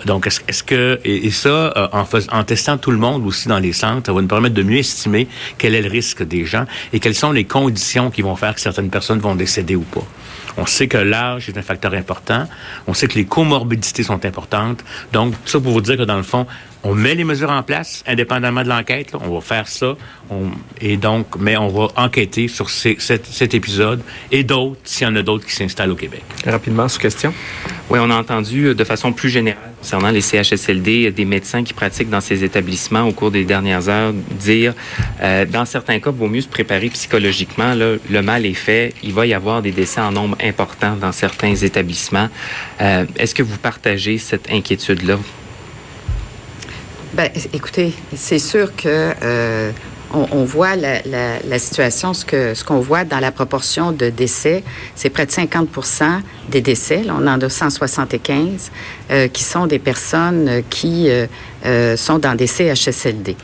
Donc, 0.05 0.27
est-ce 0.27 0.63
que... 0.63 0.99
Et, 1.03 1.31
ça, 1.31 1.73
euh, 1.77 1.87
en 2.31 2.43
testant 2.43 2.77
tout 2.77 2.91
le 2.91 2.97
monde 2.97 3.25
aussi 3.25 3.47
dans 3.47 3.59
les 3.59 3.73
centres, 3.73 4.07
ça 4.07 4.13
va 4.13 4.21
nous 4.21 4.27
permettre 4.27 4.55
de 4.55 4.63
mieux 4.63 4.77
estimer 4.79 5.27
quel 5.57 5.75
est 5.75 5.81
le 5.81 5.89
risque 5.89 6.23
des 6.23 6.45
gens 6.45 6.65
et 6.93 6.99
quelles 6.99 7.15
sont 7.15 7.31
les 7.31 7.45
conditions 7.45 8.11
qui 8.11 8.21
vont 8.21 8.35
faire 8.35 8.55
que 8.55 8.61
certaines 8.61 8.89
personnes 8.89 9.19
vont 9.19 9.35
décéder 9.35 9.75
ou 9.75 9.81
pas. 9.81 10.05
On 10.57 10.65
sait 10.65 10.87
que 10.87 10.97
l'âge 10.97 11.47
est 11.47 11.57
un 11.57 11.61
facteur 11.61 11.93
important. 11.93 12.47
On 12.87 12.93
sait 12.93 13.07
que 13.07 13.15
les 13.15 13.25
comorbidités 13.25 14.03
sont 14.03 14.25
importantes. 14.25 14.83
Donc, 15.13 15.33
ça 15.45 15.59
pour 15.59 15.71
vous 15.71 15.81
dire 15.81 15.97
que 15.97 16.03
dans 16.03 16.17
le 16.17 16.23
fond, 16.23 16.45
on 16.83 16.95
met 16.95 17.15
les 17.15 17.23
mesures 17.23 17.49
en 17.49 17.63
place, 17.63 18.03
indépendamment 18.07 18.63
de 18.63 18.69
l'enquête. 18.69 19.13
On 19.13 19.33
va 19.33 19.41
faire 19.41 19.67
ça. 19.67 19.95
et 20.79 20.97
donc, 20.97 21.27
mais 21.37 21.57
on 21.57 21.67
va 21.67 21.87
enquêter 21.95 22.47
sur 22.47 22.69
cet, 22.69 23.53
épisode 23.53 24.01
et 24.31 24.43
d'autres, 24.43 24.79
s'il 24.83 25.07
y 25.07 25.09
en 25.09 25.15
a 25.15 25.21
d'autres 25.21 25.45
qui 25.45 25.55
s'installent 25.55 25.91
au 25.91 25.95
Québec. 25.95 26.23
Rapidement, 26.45 26.87
sous 26.87 26.99
question. 26.99 27.33
Oui, 27.89 27.99
on 28.01 28.09
a 28.11 28.15
entendu 28.15 28.67
euh, 28.67 28.75
de 28.75 28.83
façon 28.83 29.11
plus 29.11 29.29
générale 29.29 29.71
concernant 29.79 30.11
les 30.11 30.21
CHSLD, 30.21 31.11
des 31.11 31.25
médecins 31.25 31.63
qui 31.63 31.73
pratiquent 31.73 32.09
dans 32.09 32.21
ces 32.21 32.43
établissements 32.43 33.03
au 33.03 33.13
cours 33.13 33.31
des 33.31 33.45
dernières 33.45 33.87
heures 33.87 34.13
dire, 34.13 34.73
euh, 35.21 35.45
dans 35.45 35.65
certains 35.65 35.99
cas, 35.99 36.11
il 36.11 36.17
vaut 36.17 36.27
mieux 36.27 36.41
se 36.41 36.47
préparer 36.47 36.89
psychologiquement. 36.89 37.73
le 37.75 38.21
mal 38.21 38.45
est 38.45 38.53
fait. 38.53 38.93
Il 39.03 39.13
va 39.13 39.25
y 39.25 39.33
avoir 39.33 39.61
des 39.61 39.71
décès 39.71 40.01
en 40.01 40.11
nombre 40.11 40.37
important 40.43 40.95
dans 40.95 41.11
certains 41.11 41.55
établissements. 41.55 42.29
Euh, 42.81 43.05
est-ce 43.17 43.33
que 43.33 43.43
vous 43.43 43.57
partagez 43.57 44.17
cette 44.17 44.51
inquiétude-là? 44.51 45.17
Ben, 47.13 47.29
écoutez, 47.53 47.93
c'est 48.15 48.37
sûr 48.37 48.75
que 48.75 49.13
euh, 49.23 49.71
on, 50.13 50.43
voit 50.43 50.75
la, 50.75 51.59
situation, 51.59 52.13
ce 52.13 52.25
que 52.25 52.53
ce 52.53 52.63
qu'on 52.63 52.79
voit 52.79 53.03
dans 53.03 53.19
la 53.19 53.31
proportion 53.31 53.91
de 53.91 54.09
décès, 54.09 54.63
c'est 54.95 55.09
près 55.09 55.25
de 55.25 55.31
50 55.31 55.69
des 56.49 56.61
décès. 56.61 57.03
Là, 57.03 57.15
on 57.19 57.27
en 57.27 57.39
a 57.39 57.49
175 57.49 58.71
euh, 59.11 59.27
qui 59.27 59.43
sont 59.43 59.67
des 59.67 59.79
personnes 59.79 60.63
qui 60.69 61.09
euh, 61.09 61.27
euh, 61.65 61.95
sont 61.95 62.17
dans 62.17 62.35
des 62.35 62.47
CHSLD. 62.47 63.35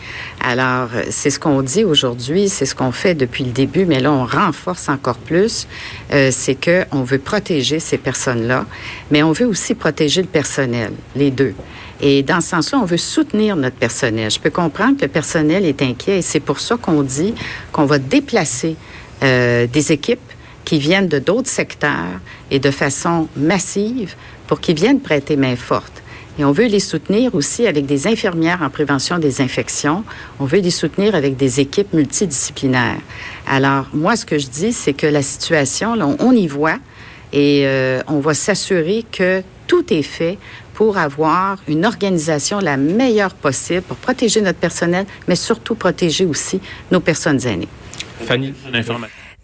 Alors, 0.42 0.90
c'est 1.10 1.30
ce 1.30 1.40
qu'on 1.40 1.62
dit 1.62 1.84
aujourd'hui, 1.84 2.50
c'est 2.50 2.66
ce 2.66 2.76
qu'on 2.76 2.92
fait 2.92 3.16
depuis 3.16 3.44
le 3.44 3.52
début, 3.52 3.86
mais 3.86 4.00
là, 4.00 4.12
on 4.12 4.26
renforce 4.26 4.90
encore 4.90 5.18
plus. 5.18 5.68
c'est 6.10 6.56
que 6.56 6.86
on 6.92 7.04
veut 7.04 7.20
protéger 7.20 7.80
ces 7.80 7.98
personnes-là, 7.98 8.66
mais 9.12 9.24
on 9.24 9.32
veut 9.32 9.48
aussi 9.48 9.76
protéger 9.76 10.22
le 10.22 10.28
personnel, 10.28 10.92
les 11.16 11.32
deux. 11.32 11.54
Et 12.02 12.24
dans 12.24 12.42
ce 12.42 12.50
sens-là, 12.50 12.80
on 12.80 12.86
veut 12.86 12.98
soutenir 12.98 13.56
notre 13.56 13.76
personnel. 13.76 14.30
Je 14.30 14.40
peux 14.40 14.50
comprendre 14.50 14.98
que 14.98 15.04
le 15.04 15.08
personnel 15.08 15.66
est 15.66 15.82
inquiet 15.82 16.20
et 16.20 16.22
c'est 16.22 16.40
pour 16.40 16.60
ça 16.60 16.78
qu'on 16.78 17.04
dit 17.04 17.34
qu'on 17.72 17.86
va 17.86 18.00
déplacer 18.00 18.76
euh, 19.24 19.66
des 19.68 19.92
équipes 19.92 20.20
qui 20.66 20.80
viennent 20.80 21.08
de 21.08 21.20
d'autres 21.20 21.50
secteurs 21.50 22.20
et 22.52 22.60
de 22.60 22.72
façon 22.72 23.28
massive 23.38 24.16
pour 24.48 24.60
qu'ils 24.60 24.76
viennent 24.76 25.00
prêter 25.00 25.38
main 25.38 25.56
forte. 25.56 26.02
Et 26.38 26.44
on 26.44 26.52
veut 26.52 26.66
les 26.66 26.82
soutenir 26.82 27.34
aussi 27.34 27.66
avec 27.66 27.86
des 27.86 28.08
infirmières 28.08 28.62
en 28.62 28.70
prévention 28.70 29.20
des 29.20 29.40
infections. 29.40 30.04
On 30.40 30.46
veut 30.46 30.60
les 30.60 30.72
soutenir 30.72 31.16
avec 31.16 31.38
des 31.38 31.62
équipes 31.62 31.94
multidisciplinaires. 31.94 33.00
Alors, 33.48 33.88
moi, 33.94 34.18
ce 34.18 34.26
que 34.26 34.38
je 34.38 34.48
dis, 34.48 34.74
c'est 34.74 34.94
que 34.94 35.08
la 35.08 35.22
situation, 35.22 35.94
on 36.20 36.32
y 36.34 36.48
voit 36.48 36.78
et 37.32 37.62
euh, 37.66 38.02
on 38.08 38.20
va 38.20 38.34
s'assurer 38.34 39.06
que 39.10 39.44
tout 39.68 39.94
est 39.94 40.04
fait 40.04 40.38
pour 40.76 40.98
avoir 40.98 41.58
une 41.68 41.86
organisation 41.86 42.60
la 42.60 42.78
meilleure 42.78 43.34
possible 43.34 43.82
pour 43.82 43.98
protéger 43.98 44.42
notre 44.42 44.60
personnel, 44.60 45.06
mais 45.28 45.36
surtout 45.36 45.76
protéger 45.76 46.26
aussi 46.26 46.60
nos 46.92 47.00
personnes 47.00 47.44
aînées. 47.48 47.70
Fanny, 48.26 48.54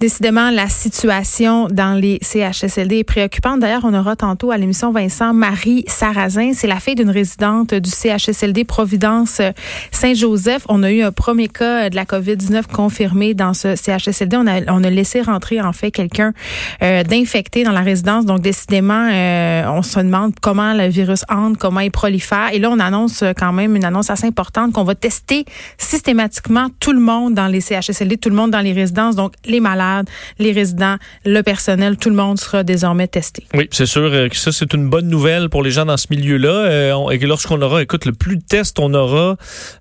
Décidément, 0.02 0.50
la 0.50 0.68
situation 0.68 1.68
dans 1.68 1.94
les 1.94 2.18
CHSLD 2.24 2.98
est 2.98 3.04
préoccupante. 3.04 3.60
D'ailleurs, 3.60 3.84
on 3.84 3.94
aura 3.94 4.16
tantôt 4.16 4.50
à 4.50 4.58
l'émission 4.58 4.92
Vincent 4.92 5.32
Marie 5.32 5.84
Sarrazin. 5.86 6.54
C'est 6.56 6.66
la 6.66 6.80
fille 6.80 6.96
d'une 6.96 7.12
résidente 7.12 7.76
du 7.76 7.92
CHSLD 7.92 8.64
Providence 8.64 9.44
Saint-Joseph. 9.92 10.64
On 10.70 10.82
a 10.82 10.92
eu 10.92 11.04
un 11.04 11.12
premier 11.12 11.50
cas 11.50 11.92
de 11.92 11.96
la 11.96 12.06
COVID-19 12.06 12.64
confirmé 12.64 13.36
dans 13.36 13.54
ce 13.54 13.76
CHSLD. 13.76 14.38
On 14.38 14.48
a, 14.48 14.62
on 14.74 14.84
a 14.84 14.90
laissé 14.90 15.22
rentrer, 15.22 15.62
en 15.62 15.72
fait, 15.72 15.92
quelqu'un 15.92 16.34
euh, 16.82 17.04
d'infecté 17.04 17.64
dans 17.64 17.72
la 17.72 17.82
résidence. 17.82 18.26
Donc, 18.26 18.42
décidément, 18.42 19.08
euh, 19.08 19.66
on 19.68 19.84
se 19.84 20.00
demande 20.00 20.34
comment 20.42 20.74
le 20.74 20.88
virus 20.88 21.26
entre, 21.30 21.60
comment 21.60 21.82
il 21.82 21.92
prolifère. 21.92 22.50
Et 22.54 22.58
là, 22.58 22.72
on 22.72 22.80
annonce 22.80 23.24
quand 23.38 23.54
même 23.54 23.76
une 23.76 23.86
annonce 23.86 24.10
assez 24.10 24.26
importante 24.26 24.72
qu'on 24.72 24.84
va 24.84 24.96
tester 24.96 25.46
systématiquement 25.78 26.70
tout 26.80 26.92
le 26.92 27.00
monde 27.00 27.36
dans 27.36 27.46
les 27.46 27.62
CHSLD, 27.62 28.18
tout 28.18 28.30
le 28.30 28.36
monde 28.36 28.50
dans 28.50 28.62
les 28.62 28.74
résidences, 28.74 29.16
donc 29.16 29.34
les 29.46 29.60
malades 29.60 29.91
les 30.40 30.52
résidents, 30.52 30.98
le 31.26 31.42
personnel, 31.42 31.98
tout 31.98 32.10
le 32.10 32.16
monde 32.16 32.40
sera 32.40 32.64
désormais 32.64 33.08
testé. 33.08 33.46
Oui, 33.54 33.68
c'est 33.72 33.86
sûr 33.86 34.10
euh, 34.12 34.28
que 34.30 34.36
ça, 34.36 34.52
c'est 34.52 34.74
une 34.74 34.90
bonne 34.90 35.08
nouvelle 35.08 35.50
pour 35.50 35.64
les 35.64 35.72
gens 35.72 35.86
dans 35.86 35.98
ce 35.98 36.08
milieu-là. 36.10 36.50
Euh, 36.50 37.10
et 37.10 37.20
lorsqu'on 37.20 37.62
aura, 37.62 37.82
écoute, 37.82 38.06
le 38.06 38.14
plus 38.14 38.38
de 38.38 38.42
tests 38.42 38.80
on 38.80 38.94
aura, 38.94 39.38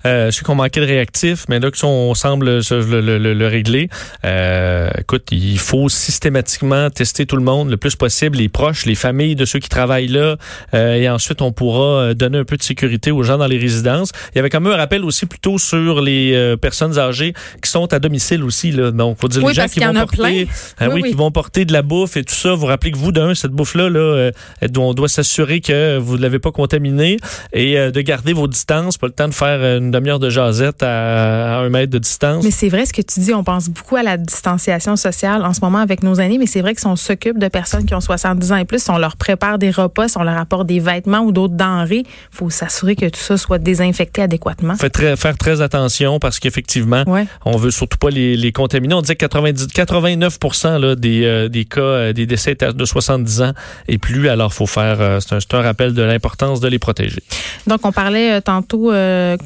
euh, 0.07 0.31
je 0.31 0.37
sais 0.37 0.43
qu'on 0.43 0.55
manquait 0.55 0.81
de 0.81 0.87
réactifs, 0.87 1.47
mais 1.49 1.61
là, 1.61 1.71
on 1.83 2.15
semble 2.15 2.61
le, 2.61 3.47
régler. 3.47 3.89
Euh, 4.25 4.91
écoute, 4.99 5.29
il 5.31 5.59
faut 5.59 5.89
systématiquement 5.89 6.91
tester 6.91 7.27
tout 7.27 7.37
le 7.37 7.43
monde 7.43 7.71
le 7.71 7.77
plus 7.77 7.97
possible, 7.97 8.39
les 8.39 8.49
proches, 8.49 8.87
les 8.87 8.95
familles 8.95 9.37
de 9.37 9.45
ceux 9.45 9.59
qui 9.59 9.69
travaillent 9.69 10.09
là. 10.09 10.37
et 10.73 11.09
ensuite, 11.09 11.43
on 11.43 11.53
pourra 11.53 12.15
donner 12.15 12.39
un 12.39 12.45
peu 12.45 12.57
de 12.57 12.63
sécurité 12.63 13.11
aux 13.11 13.23
gens 13.23 13.39
dans 13.39 13.47
les 13.47 13.59
résidences. 13.59 14.13
Il 14.35 14.37
y 14.37 14.39
avait 14.39 14.51
quand 14.51 14.61
même 14.61 14.73
un 14.73 14.77
rappel 14.77 15.05
aussi 15.05 15.27
plutôt 15.27 15.59
sur 15.59 16.01
les 16.01 16.57
personnes 16.61 16.99
âgées 16.99 17.35
qui 17.63 17.71
sont 17.71 17.93
à 17.93 17.99
domicile 17.99 18.45
aussi. 18.45 18.71
Là. 18.73 18.91
Donc, 18.91 19.19
faut 19.21 19.29
dire 19.29 19.47
les 19.47 19.55
gens 19.55 19.67
qui 19.67 19.81
vont 19.81 19.97
porter, 20.07 20.49
ah 20.79 20.89
oui, 20.89 21.03
qui 21.03 21.15
vont 21.15 21.31
porter 21.31 21.65
de 21.65 21.73
la 21.73 21.83
bouffe 21.83 22.17
et 22.17 22.25
tout 22.25 22.35
ça. 22.35 22.55
Vous 22.55 22.67
rappelez 22.67 22.93
que 22.93 22.99
vous, 22.99 23.13
d'un, 23.13 23.35
cette 23.35 23.53
bouffe-là, 23.53 23.89
là, 23.89 24.01
euh, 24.01 24.31
on 24.77 24.95
doit 24.95 25.09
s'assurer 25.09 25.61
que 25.61 25.99
vous 25.99 26.17
ne 26.17 26.23
l'avez 26.23 26.39
pas 26.39 26.53
contaminée 26.53 27.19
et 27.53 27.79
euh, 27.79 27.91
de 27.91 28.01
garder 28.01 28.33
vos 28.33 28.49
distances. 28.49 28.99
Pas 28.99 29.07
le 29.07 29.13
temps 29.13 29.29
de 29.29 29.35
faire 29.35 29.79
une 29.79 29.91
demi-heure 29.91 30.19
de 30.19 30.31
jasette 30.31 30.83
à, 30.83 31.59
un 31.59 31.69
mètre 31.69 31.93
de 31.93 31.99
distance. 31.99 32.45
Mais 32.45 32.51
c'est 32.51 32.69
vrai 32.69 32.87
ce 32.87 32.93
que 32.93 33.03
tu 33.03 33.21
dis. 33.21 33.35
On 33.35 33.45
pense 33.45 33.69
beaucoup 33.69 33.97
à 33.97 34.03
la 34.03 34.17
distanciation 34.17 34.97
sociale 34.97 35.45
en 35.45 35.55
ce 35.55 35.61
moment 35.61 35.79
avec 35.79 36.03
nos 36.03 36.15
aînés, 36.15 36.39
mais 36.39 36.47
c'est 36.47 36.61
vrai 36.61 36.75
que 36.75 36.81
si 36.81 36.87
on 36.87 36.97
s'occupe 36.97 37.39
de 37.39 37.49
personnes 37.49 37.85
qui 37.85 37.95
ont 37.95 38.01
70 38.01 38.53
ans 38.53 38.57
et 38.57 38.65
plus, 38.65 38.83
si 38.83 38.91
on 38.91 38.99
leur 38.99 39.17
prépare 39.17 39.59
des 39.59 39.71
repas, 39.71 40.09
si 40.09 40.19
on 40.19 40.23
leur 40.23 40.39
apporte 40.39 40.67
des 40.67 40.81
vêtements 40.81 41.21
ou 41.21 41.33
d'autres 41.33 41.55
denrées, 41.55 42.05
il 42.07 42.37
faut 42.37 42.51
s'assurer 42.51 42.97
que 42.97 43.07
tout 43.07 43.21
ça 43.21 43.37
soit 43.37 43.59
désinfecté 43.59 44.23
adéquatement. 44.23 44.77
Faites 44.77 44.93
très, 44.93 45.17
faire 45.17 45.37
très 45.37 45.61
attention 45.61 46.19
parce 46.19 46.39
qu'effectivement, 46.39 47.05
on 47.45 47.57
veut 47.57 47.71
surtout 47.71 47.99
pas 47.99 48.11
les, 48.11 48.37
les 48.37 48.53
contaminer. 48.53 48.95
On 48.95 49.03
dit 49.03 49.13
que 49.13 49.19
90, 49.19 49.69
89 49.91 50.39
là, 50.79 50.95
des, 50.95 51.25
euh, 51.25 51.49
des 51.49 51.65
cas, 51.65 51.81
euh, 51.81 52.13
des 52.13 52.25
décès 52.25 52.55
de 52.55 52.85
70 52.85 53.43
ans 53.43 53.53
et 53.89 53.99
plus. 53.99 54.29
Alors, 54.29 54.55
faut 54.55 54.67
faire, 54.67 55.01
euh, 55.01 55.19
c'est 55.19 55.35
un, 55.35 55.59
un, 55.59 55.63
rappel 55.63 55.95
de 55.95 56.03
l'importance 56.03 56.61
de 56.61 56.69
les 56.69 56.79
protéger. 56.79 57.23
Donc, 57.67 57.81
on 57.85 57.91
parlait 57.91 58.41
tantôt 58.41 58.93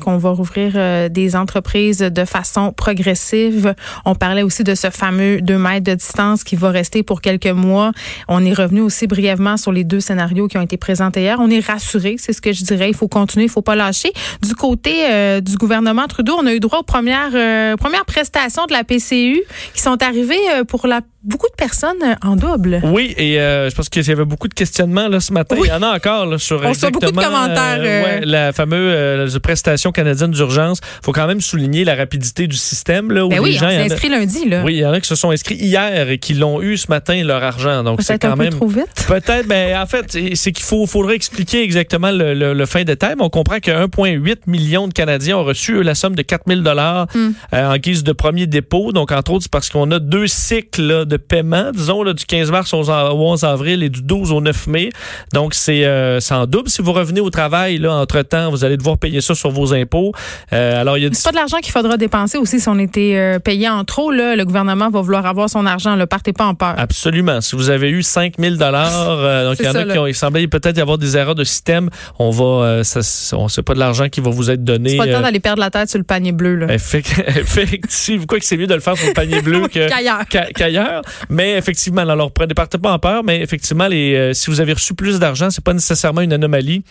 qu'on 0.01 0.19
va 0.19 0.31
rouvrir 0.31 1.11
des 1.11 1.37
entreprises 1.37 1.99
de 1.99 2.25
façon 2.25 2.73
progressive. 2.73 3.75
On 4.05 4.15
parlait 4.15 4.43
aussi 4.43 4.65
de 4.65 4.75
ce 4.75 4.91
fameux 4.91 5.41
2 5.41 5.59
mètres 5.59 5.85
de 5.85 5.95
distance 5.95 6.45
qui 6.45 6.57
va 6.57 6.71
rester 6.71 7.03
pour 7.03 7.21
quelques 7.21 7.47
mois. 7.47 7.93
On 8.29 8.45
est 8.45 8.53
revenu 8.53 8.81
aussi 8.81 9.07
brièvement 9.07 9.57
sur 9.57 9.73
les 9.73 9.85
deux 9.85 10.01
scénarios 10.01 10.49
qui 10.49 10.59
ont 10.59 10.63
été 10.63 10.77
présentés 10.77 11.23
hier. 11.23 11.39
On 11.41 11.51
est 11.51 11.65
rassuré, 11.65 12.17
c'est 12.19 12.33
ce 12.33 12.41
que 12.41 12.53
je 12.53 12.65
dirais. 12.65 12.89
Il 12.89 12.95
faut 12.95 13.09
continuer, 13.09 13.47
il 13.47 13.51
faut 13.51 13.63
pas 13.63 13.77
lâcher. 13.77 14.13
Du 14.43 14.55
côté 14.55 15.41
du 15.41 15.57
gouvernement 15.57 16.07
Trudeau, 16.07 16.37
on 16.39 16.47
a 16.47 16.55
eu 16.55 16.61
droit 16.61 16.81
aux 16.81 16.85
premières, 16.85 17.77
premières 17.77 18.05
prestations 18.07 18.67
de 18.67 18.73
la 18.73 18.85
PCU 18.85 19.43
qui 19.75 19.83
sont 19.83 20.03
arrivées 20.03 20.24
pour 20.67 20.87
la 20.87 21.03
beaucoup 21.25 21.49
de 21.49 21.55
personnes 21.57 22.03
euh, 22.03 22.15
en 22.23 22.37
double. 22.37 22.81
Oui, 22.85 23.15
et 23.17 23.41
euh, 23.41 23.71
je 23.71 23.75
pense 23.75 23.89
qu'il 23.89 24.07
y 24.07 24.11
avait 24.11 24.25
beaucoup 24.25 24.49
de 24.49 24.55
questionnements 24.55 25.09
là, 25.09 25.21
ce 25.21 25.33
matin. 25.33 25.57
Il 25.59 25.69
y 25.69 25.73
en 25.73 25.83
a 25.83 25.97
encore 25.97 26.27
là, 26.27 26.39
sur 26.39 26.61
On 26.63 26.69
exactement, 26.69 27.11
beaucoup 27.11 27.21
de 27.21 27.25
commentaires. 27.25 27.79
Euh, 27.81 28.21
la 28.25 28.53
fameuse 28.53 29.39
prestation 29.39 29.91
canadienne 29.91 30.31
d'urgence. 30.31 30.81
faut 31.03 31.13
quand 31.13 31.27
même 31.27 31.41
souligner 31.41 31.85
la 31.85 31.95
rapidité 31.95 32.47
du 32.47 32.57
système. 32.57 33.11
Là, 33.11 33.25
où 33.25 33.31
ben 33.31 33.41
oui, 33.41 33.53
les 33.53 33.57
gens, 33.57 33.67
on 33.67 33.71
s'est 33.71 33.93
inscrit 33.93 34.09
lundi. 34.09 34.49
Là. 34.49 34.63
Oui, 34.65 34.75
il 34.75 34.79
y 34.81 34.87
en 34.87 34.93
a 34.93 35.01
qui 35.01 35.09
se 35.09 35.15
sont 35.15 35.31
inscrits 35.31 35.57
hier 35.57 36.11
et 36.11 36.19
qui 36.19 36.35
l'ont 36.35 36.61
eu 36.61 36.77
ce 36.77 36.89
matin, 36.89 37.23
leur 37.25 37.43
argent. 37.43 37.83
Donc 37.83 38.03
c'est 38.03 38.19
quand 38.19 38.33
un 38.33 38.37
même... 38.37 38.51
Peu 38.51 38.57
trop 38.57 38.69
vite. 38.69 39.07
Peut-être, 39.09 39.47
mais 39.47 39.73
ben, 39.73 39.83
en 39.83 39.87
fait, 39.87 40.19
c'est 40.35 40.53
qu'il 40.53 40.65
faut, 40.65 40.87
faudrait 40.87 41.17
expliquer 41.17 41.63
exactement 41.63 42.11
le, 42.11 42.35
le, 42.35 42.67
fin 42.67 42.85
détail. 42.85 43.15
On 43.19 43.31
comprend 43.31 43.61
que 43.61 43.71
1,8 43.71 44.37
million 44.47 44.89
de 44.89 44.93
Canadiens 44.93 45.39
ont 45.39 45.45
reçu 45.45 45.83
la 45.83 45.95
somme 45.95 46.15
de 46.15 46.23
4 46.23 46.43
000 46.47 46.61
dollars 46.61 47.07
hmm. 47.15 47.31
en 47.53 47.77
guise 47.77 48.05
de 48.05 48.13
premier 48.13 48.47
dépôt. 48.47 48.93
Donc, 48.93 49.13
entre 49.13 49.33
autres, 49.33 49.45
c'est 49.45 49.53
parce 49.53 49.71
qu'on 49.71 49.91
a 49.91 49.99
deux 49.99 50.27
cycles 50.27 51.07
de 51.07 51.14
paiement, 51.17 51.71
disons, 51.73 52.03
là, 52.03 52.13
du 52.13 52.25
15 52.25 52.51
mars 52.51 52.73
au 52.73 52.83
11 52.83 53.45
avril 53.45 53.83
et 53.83 53.89
du 53.89 54.03
12 54.03 54.33
au 54.33 54.41
9 54.41 54.67
mai. 54.67 54.91
Donc, 55.33 55.55
c'est 55.55 55.85
euh, 55.85 56.21
en 56.31 56.47
double. 56.47 56.69
Si 56.69 56.83
vous 56.83 56.93
revenez 56.93 57.21
au 57.21 57.31
travail, 57.31 57.79
là, 57.79 57.95
entre-temps, 57.95 58.51
vous 58.51 58.65
allez 58.65 58.77
devoir 58.77 58.99
payer 58.99 59.21
ça 59.21 59.35
sur 59.35 59.51
vos 59.51 59.73
impôts. 59.73 60.13
Euh, 60.53 60.81
alors, 60.81 60.99
il 60.99 61.05
y 61.05 61.07
a 61.07 61.11
C'est 61.13 61.25
pas 61.25 61.31
de 61.31 61.37
l'argent 61.37 61.59
qu'il 61.59 61.73
faudra 61.73 61.97
dépenser 61.97 62.39
aussi 62.39 62.61
si 62.61 62.69
on 62.69 62.79
était 62.79 63.15
euh, 63.17 63.39
payé 63.39 63.69
en 63.69 63.85
trop. 63.85 64.11
Là, 64.11 64.37
le 64.37 64.45
gouvernement 64.45 64.91
va 64.91 65.01
vouloir 65.01 65.27
avoir 65.27 65.49
son 65.49 65.67
argent. 65.67 65.97
Ne 65.97 66.05
partez 66.05 66.33
pas 66.33 66.45
en 66.45 66.55
peur. 66.55 66.75
Absolument. 66.77 67.41
Si 67.41 67.57
vous 67.57 67.71
avez 67.71 67.91
eu 67.91 68.03
5 68.03 68.35
000 68.39 68.55
euh, 68.61 69.49
donc 69.49 69.59
il 69.61 69.65
y 69.65 69.69
en 69.69 69.75
a 69.75 69.85
qui 69.85 69.99
ont, 69.99 70.07
il 70.07 70.15
semblait 70.15 70.47
peut-être 70.47 70.77
y 70.77 70.81
avoir 70.81 70.99
des 70.99 71.17
erreurs 71.17 71.35
de 71.35 71.45
système. 71.45 71.91
On 72.19 72.31
va, 72.31 72.85
ça, 72.85 73.01
on 73.37 73.49
sait 73.49 73.63
pas 73.63 73.75
de 73.75 73.79
l'argent 73.79 74.09
qui 74.09 74.21
va 74.21 74.31
vous 74.31 74.51
être 74.51 74.65
donné. 74.65 74.91
C'est 74.91 74.97
pas 74.97 75.07
le 75.07 75.13
temps 75.13 75.23
d'aller 75.23 75.41
perdre 75.41 75.61
la 75.61 75.71
tête 75.71 75.89
sur 75.89 75.99
le 75.99 76.05
panier 76.05 76.33
bleu. 76.33 76.57
Là. 76.57 76.73
Effectivement. 76.75 78.25
Quoi 78.27 78.39
que 78.39 78.45
c'est 78.45 78.57
mieux 78.57 78.67
de 78.67 78.75
le 78.75 78.81
faire 78.81 78.97
sur 78.97 79.09
le 79.09 79.15
panier 79.15 79.41
bleu 79.43 79.69
qu'ailleurs. 79.69 81.03
Mais 81.29 81.53
effectivement, 81.57 82.03
alors 82.03 82.33
prenez 82.33 82.55
partez 82.55 82.79
pas 82.79 82.93
en 82.93 82.99
peur, 82.99 83.25
mais 83.25 83.41
effectivement, 83.41 83.87
les, 83.87 84.15
euh, 84.15 84.33
si 84.33 84.51
vous 84.51 84.61
avez 84.61 84.73
reçu 84.73 84.95
plus 84.95 85.19
d'argent, 85.19 85.51
c'est 85.51 85.65
pas 85.65 85.75
nécessairement 85.75 86.21
une 86.21 86.33
anomalie. 86.33 86.83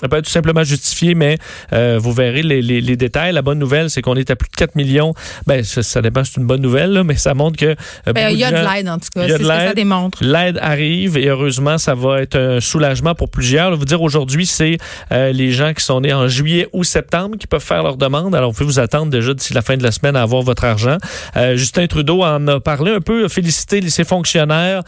Ça 0.00 0.08
peut 0.08 0.16
être 0.18 0.26
tout 0.26 0.30
simplement 0.30 0.62
justifié, 0.62 1.16
mais 1.16 1.38
euh, 1.72 1.98
vous 2.00 2.12
verrez 2.12 2.44
les, 2.44 2.62
les, 2.62 2.80
les, 2.80 2.96
détails. 2.96 3.32
La 3.32 3.42
bonne 3.42 3.58
nouvelle, 3.58 3.90
c'est 3.90 4.00
qu'on 4.00 4.14
est 4.14 4.30
à 4.30 4.36
plus 4.36 4.48
de 4.48 4.54
4 4.54 4.76
millions. 4.76 5.12
Ben, 5.44 5.64
ça, 5.64 5.82
ça 5.82 6.00
dépend, 6.00 6.22
c'est 6.22 6.36
une 6.36 6.46
bonne 6.46 6.60
nouvelle, 6.60 6.92
là, 6.92 7.02
mais 7.02 7.16
ça 7.16 7.34
montre 7.34 7.56
que... 7.56 7.74
Euh, 8.06 8.12
ben, 8.14 8.28
il 8.30 8.38
y 8.38 8.44
a 8.44 8.52
de 8.52 8.76
l'aide, 8.76 8.88
en 8.88 8.98
tout 8.98 9.08
cas. 9.12 9.26
C'est 9.26 9.32
ce 9.32 9.38
que 9.38 9.44
ça 9.44 9.74
démontre. 9.74 10.22
L'aide 10.22 10.56
arrive 10.62 11.16
et 11.16 11.26
heureusement, 11.26 11.78
ça 11.78 11.96
va 11.96 12.22
être 12.22 12.38
un 12.38 12.60
soulagement 12.60 13.16
pour 13.16 13.28
plusieurs. 13.28 13.76
vous 13.76 13.84
dire, 13.86 14.00
aujourd'hui, 14.00 14.46
c'est 14.46 14.78
euh, 15.10 15.32
les 15.32 15.50
gens 15.50 15.74
qui 15.74 15.82
sont 15.82 16.00
nés 16.00 16.12
en 16.12 16.28
juillet 16.28 16.68
ou 16.72 16.84
septembre 16.84 17.36
qui 17.36 17.48
peuvent 17.48 17.60
faire 17.60 17.82
leur 17.82 17.96
demande. 17.96 18.36
Alors, 18.36 18.52
vous 18.52 18.56
pouvez 18.56 18.70
vous 18.70 18.78
attendre 18.78 19.10
déjà 19.10 19.34
d'ici 19.34 19.52
la 19.52 19.62
fin 19.62 19.76
de 19.76 19.82
la 19.82 19.90
semaine 19.90 20.14
à 20.14 20.22
avoir 20.22 20.42
votre 20.42 20.64
argent. 20.64 20.98
Euh, 21.36 21.56
Justin 21.56 21.88
Trudeau 21.88 22.22
en 22.22 22.46
a 22.46 22.60
parlé 22.60 22.92
un 22.92 23.00
peu, 23.00 23.26
félicité 23.26 23.80
ses 23.88 24.04
fonctionnaires 24.04 24.82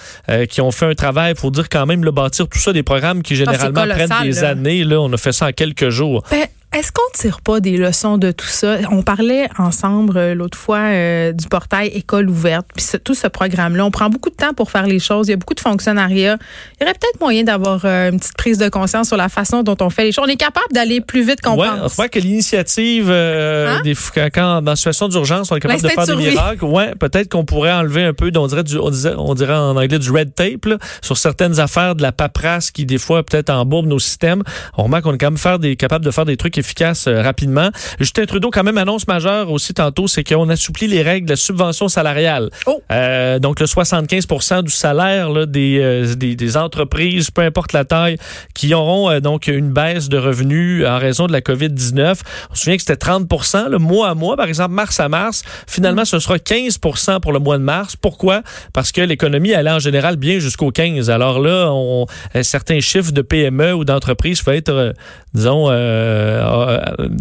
qui 0.48 0.60
ont 0.60 0.70
fait 0.70 0.86
un 0.86 0.94
travail, 0.94 1.34
faut 1.36 1.50
dire 1.50 1.68
quand 1.68 1.86
même, 1.86 2.04
le 2.04 2.12
bâtir 2.12 2.46
tout 2.46 2.58
ça, 2.58 2.72
des 2.72 2.84
programmes 2.84 3.22
qui 3.22 3.34
généralement 3.34 3.86
prennent 3.88 4.22
des 4.22 4.44
années. 4.44 4.84
Là, 4.84 4.99
on 5.00 5.12
a 5.12 5.16
fait 5.16 5.32
ça 5.32 5.48
en 5.48 5.52
quelques 5.52 5.90
jours. 5.90 6.22
Ben, 6.30 6.46
Est-ce 6.72 6.92
qu'on 6.92 7.02
tire 7.14 7.40
pas 7.40 7.58
des 7.58 7.76
leçons 7.76 8.16
de 8.16 8.30
tout 8.30 8.46
ça? 8.46 8.76
On 8.92 9.02
parlait 9.02 9.48
ensemble 9.58 10.16
euh, 10.16 10.34
l'autre 10.36 10.56
fois 10.56 10.78
euh, 10.78 11.32
du 11.32 11.48
portail 11.48 11.88
École 11.88 12.30
ouverte, 12.30 12.64
puis 12.76 12.86
tout 13.02 13.14
ce 13.14 13.26
programme-là. 13.26 13.84
On 13.84 13.90
prend 13.90 14.08
beaucoup 14.08 14.30
de 14.30 14.36
temps 14.36 14.54
pour 14.54 14.70
faire 14.70 14.86
les 14.86 15.00
choses. 15.00 15.26
Il 15.26 15.30
y 15.32 15.34
a 15.34 15.36
beaucoup 15.36 15.54
de 15.54 15.60
fonctionnariat. 15.60 16.38
Il 16.78 16.82
y 16.82 16.84
aurait 16.84 16.94
peut-être 16.94 17.18
moyen 17.20 17.42
d'avoir 17.42 17.84
euh, 17.84 18.12
une 18.12 18.20
petite 18.20 18.36
prise 18.36 18.56
de 18.58 18.68
conscience 18.68 19.08
sur 19.08 19.16
la 19.16 19.28
façon 19.28 19.64
dont 19.64 19.76
on 19.80 19.90
fait 19.90 20.04
les 20.04 20.12
choses. 20.12 20.24
On 20.28 20.30
est 20.30 20.36
capable 20.36 20.68
d'aller 20.72 21.00
plus 21.00 21.26
vite 21.26 21.40
qu'on 21.40 21.56
ouais, 21.56 21.66
pense. 21.66 21.98
On 21.98 22.06
que 22.06 22.20
l'initiative, 22.20 23.10
hein? 23.10 23.80
des, 23.82 23.96
quand, 24.32 24.62
dans 24.62 24.76
situation 24.76 25.08
d'urgence, 25.08 25.50
on 25.50 25.56
est 25.56 25.60
capable 25.60 25.82
de 25.82 25.88
faire 25.88 26.06
des 26.06 26.14
miracles. 26.14 26.64
Ouais, 26.64 26.94
peut-être 26.94 27.28
qu'on 27.30 27.44
pourrait 27.44 27.72
enlever 27.72 28.04
un 28.04 28.12
peu, 28.12 28.30
on 28.36 28.46
dirait, 28.46 28.62
du, 28.62 28.78
on, 28.78 29.34
dirait 29.34 29.56
en 29.56 29.76
anglais 29.76 29.98
du 29.98 30.12
red 30.12 30.32
tape 30.36 30.66
là, 30.66 30.78
sur 31.02 31.18
certaines 31.18 31.58
affaires 31.58 31.96
de 31.96 32.02
la 32.02 32.12
paperasse 32.12 32.70
qui 32.70 32.86
des 32.86 32.98
fois 32.98 33.24
peut-être 33.24 33.50
embourbe 33.50 33.86
nos 33.86 33.98
systèmes. 33.98 34.44
On 34.76 34.84
remarque 34.84 35.02
qu'on 35.02 35.14
est 35.14 35.18
quand 35.18 35.32
même 35.32 35.36
faire 35.36 35.58
des, 35.58 35.74
capable 35.74 36.04
de 36.04 36.12
faire 36.12 36.24
des 36.24 36.36
trucs 36.36 36.59
efficace 36.60 37.06
euh, 37.06 37.22
rapidement. 37.22 37.70
Justin 37.98 38.26
Trudeau, 38.26 38.50
quand 38.50 38.62
même, 38.62 38.78
annonce 38.78 39.06
majeure 39.08 39.50
aussi 39.50 39.74
tantôt, 39.74 40.06
c'est 40.06 40.24
qu'on 40.24 40.48
assouplit 40.48 40.86
les 40.86 41.02
règles 41.02 41.28
de 41.28 41.34
subvention 41.34 41.88
salariale. 41.88 42.50
Oh. 42.66 42.80
Euh, 42.92 43.38
donc, 43.38 43.60
le 43.60 43.66
75% 43.66 44.62
du 44.62 44.70
salaire 44.70 45.30
là, 45.30 45.46
des, 45.46 45.78
euh, 45.80 46.14
des, 46.14 46.36
des, 46.36 46.56
entreprises, 46.56 47.30
peu 47.30 47.42
importe 47.42 47.72
la 47.72 47.84
taille, 47.84 48.16
qui 48.54 48.74
auront 48.74 49.18
donc 49.20 49.46
une 49.46 49.72
baisse 49.72 50.08
de 50.08 50.18
revenus 50.18 50.86
en 50.86 50.98
raison 50.98 51.26
de 51.26 51.32
la 51.32 51.40
COVID-19. 51.40 52.20
On 52.50 52.54
se 52.54 52.62
souvient 52.62 52.76
que 52.76 52.82
c'était 52.82 52.96
30 52.96 53.28
le 53.70 53.78
mois 53.78 54.10
à 54.10 54.14
mois, 54.14 54.36
par 54.36 54.46
exemple, 54.46 54.74
mars 54.74 55.00
à 55.00 55.08
mars. 55.08 55.42
Finalement, 55.66 56.04
ce 56.04 56.18
sera 56.18 56.36
15% 56.36 57.20
pour 57.20 57.32
le 57.32 57.38
mois 57.38 57.58
de 57.58 57.62
mars. 57.62 57.96
Pourquoi? 57.96 58.42
Parce 58.72 58.92
que 58.92 59.00
l'économie 59.00 59.54
allait 59.54 59.70
en 59.70 59.78
général 59.78 60.16
bien 60.16 60.38
jusqu'au 60.38 60.70
15. 60.70 61.10
Alors 61.10 61.40
là, 61.40 61.70
on, 61.72 62.06
certains 62.42 62.80
chiffres 62.80 63.12
de 63.12 63.22
PME 63.22 63.74
ou 63.74 63.84
d'entreprises 63.84 64.42
peuvent 64.42 64.54
être, 64.54 64.94
disons, 65.34 65.68
euh, 65.70 66.49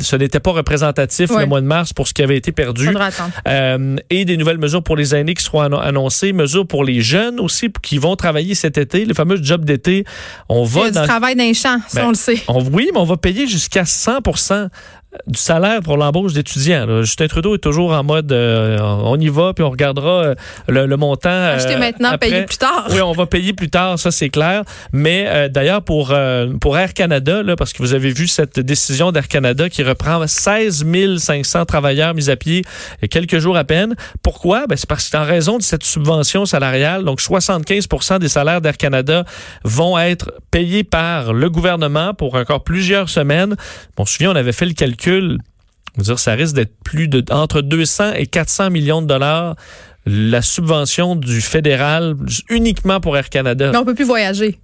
ce 0.02 0.16
n'était 0.16 0.40
pas 0.40 0.52
représentatif 0.52 1.30
le 1.38 1.46
mois 1.46 1.62
de 1.62 1.66
mars 1.66 1.94
pour 1.94 2.08
ce 2.08 2.14
qui 2.14 2.24
avait 2.24 2.38
été 2.38 2.52
perdu. 2.52 2.90
Euh, 3.48 3.96
et 4.10 4.26
des 4.26 4.38
nouvelles 4.38 4.58
mesures 4.58 4.84
pour 4.84 4.96
les 4.96 5.16
aînés 5.16 5.34
qui 5.34 5.44
seront 5.44 5.62
annoncées, 5.62 6.34
mesures 6.34 6.68
pour 6.68 6.84
les 6.84 7.02
jeunes 7.02 7.40
aussi 7.40 7.70
qui 7.82 7.98
vont 7.98 8.16
travailler 8.16 8.56
cet 8.56 8.78
été, 8.78 9.06
les 9.06 9.14
fameux 9.14 9.42
jobs 9.42 9.66
d'été. 9.66 10.06
On 10.48 10.64
va 10.64 10.92
du 10.92 10.94
travail 10.94 11.36
d'un 11.36 11.54
champ, 11.54 11.80
ça 11.88 12.02
ben, 12.02 12.08
on 12.08 12.10
le 12.10 12.16
sait. 12.16 12.42
oui, 12.72 12.90
mais 12.94 13.00
on 13.00 13.06
va 13.06 13.18
payer 13.18 13.48
jusqu'à 13.48 13.86
100 13.86 14.20
du 15.26 15.40
salaire 15.40 15.82
pour 15.82 15.98
l'embauche 15.98 16.34
d'étudiants. 16.34 17.02
Justin 17.02 17.28
Trudeau 17.28 17.56
est 17.56 17.60
toujours 17.60 17.94
en 17.94 18.04
mode 18.04 18.32
euh, 18.32 18.78
on 18.80 19.20
y 19.20 19.28
va 19.28 19.54
puis 19.54 19.64
on 19.64 19.72
regardera 19.72 20.24
euh, 20.24 20.36
le, 20.68 20.98
montant. 20.98 21.30
Acheter 21.30 21.76
euh, 21.76 21.80
maintenant, 21.80 22.16
payer 22.20 22.46
plus 22.46 22.60
tard. 22.60 22.88
Oui, 22.92 23.02
on 23.02 23.14
va 23.14 23.26
payer 23.26 23.54
plus 23.54 23.72
tard, 23.72 23.98
ça 23.98 24.12
c'est 24.12 24.30
clair. 24.30 24.64
Mais 24.94 25.50
d'ailleurs 25.50 25.82
pour 25.82 26.14
pour 26.62 26.78
Air 26.78 26.94
Canada, 26.94 27.42
là, 27.42 27.56
parce 27.56 27.74
que 27.74 27.80
vous 27.80 27.94
avez 27.94 28.12
vu 28.12 28.28
cette 28.28 28.60
décision 28.60 29.12
d'Air 29.12 29.28
Canada 29.28 29.68
qui 29.68 29.82
reprend 29.82 30.26
16 30.28 30.86
500 31.18 31.66
travailleurs 31.66 32.14
mis 32.14 32.30
à 32.30 32.36
pied 32.36 32.60
il 32.60 33.02
y 33.02 33.06
a 33.06 33.08
quelques 33.08 33.40
jours 33.40 33.58
à 33.58 33.64
peine. 33.64 33.96
Pourquoi? 34.22 34.68
Ben 34.68 34.76
c'est 34.76 34.88
parce 34.88 35.10
qu'en 35.10 35.24
raison 35.24 35.58
de 35.58 35.64
cette 35.64 35.84
subvention 35.84 36.46
salariale, 36.46 37.04
donc 37.04 37.20
75% 37.20 38.20
des 38.20 38.30
salaires 38.30 38.62
d'Air 38.62 38.78
Canada 38.78 39.26
vont 39.64 39.98
être 39.98 40.34
payés 40.52 40.84
par 40.84 41.34
le 41.34 41.50
gouvernement 41.50 42.14
pour 42.14 42.36
encore 42.36 42.64
plusieurs 42.64 43.10
semaines. 43.10 43.56
Bon, 43.98 44.06
souviens, 44.06 44.32
on 44.32 44.36
avait 44.36 44.52
fait 44.52 44.66
le 44.66 44.74
calcul 44.74 44.99
dire, 45.98 46.20
ça 46.20 46.34
risque 46.34 46.56
d'être 46.56 46.74
plus 46.84 47.08
de 47.08 47.24
entre 47.32 47.62
200 47.62 48.14
et 48.14 48.28
400 48.28 48.70
millions 48.70 49.02
de 49.02 49.08
dollars 49.08 49.56
la 50.06 50.42
subvention 50.42 51.16
du 51.16 51.42
fédéral 51.42 52.16
uniquement 52.50 53.00
pour 53.00 53.18
Air 53.18 53.30
Canada. 53.30 53.72
Mais 53.72 53.78
on 53.78 53.86
peut 53.86 53.96
plus 53.96 54.06
voyager. 54.06 54.60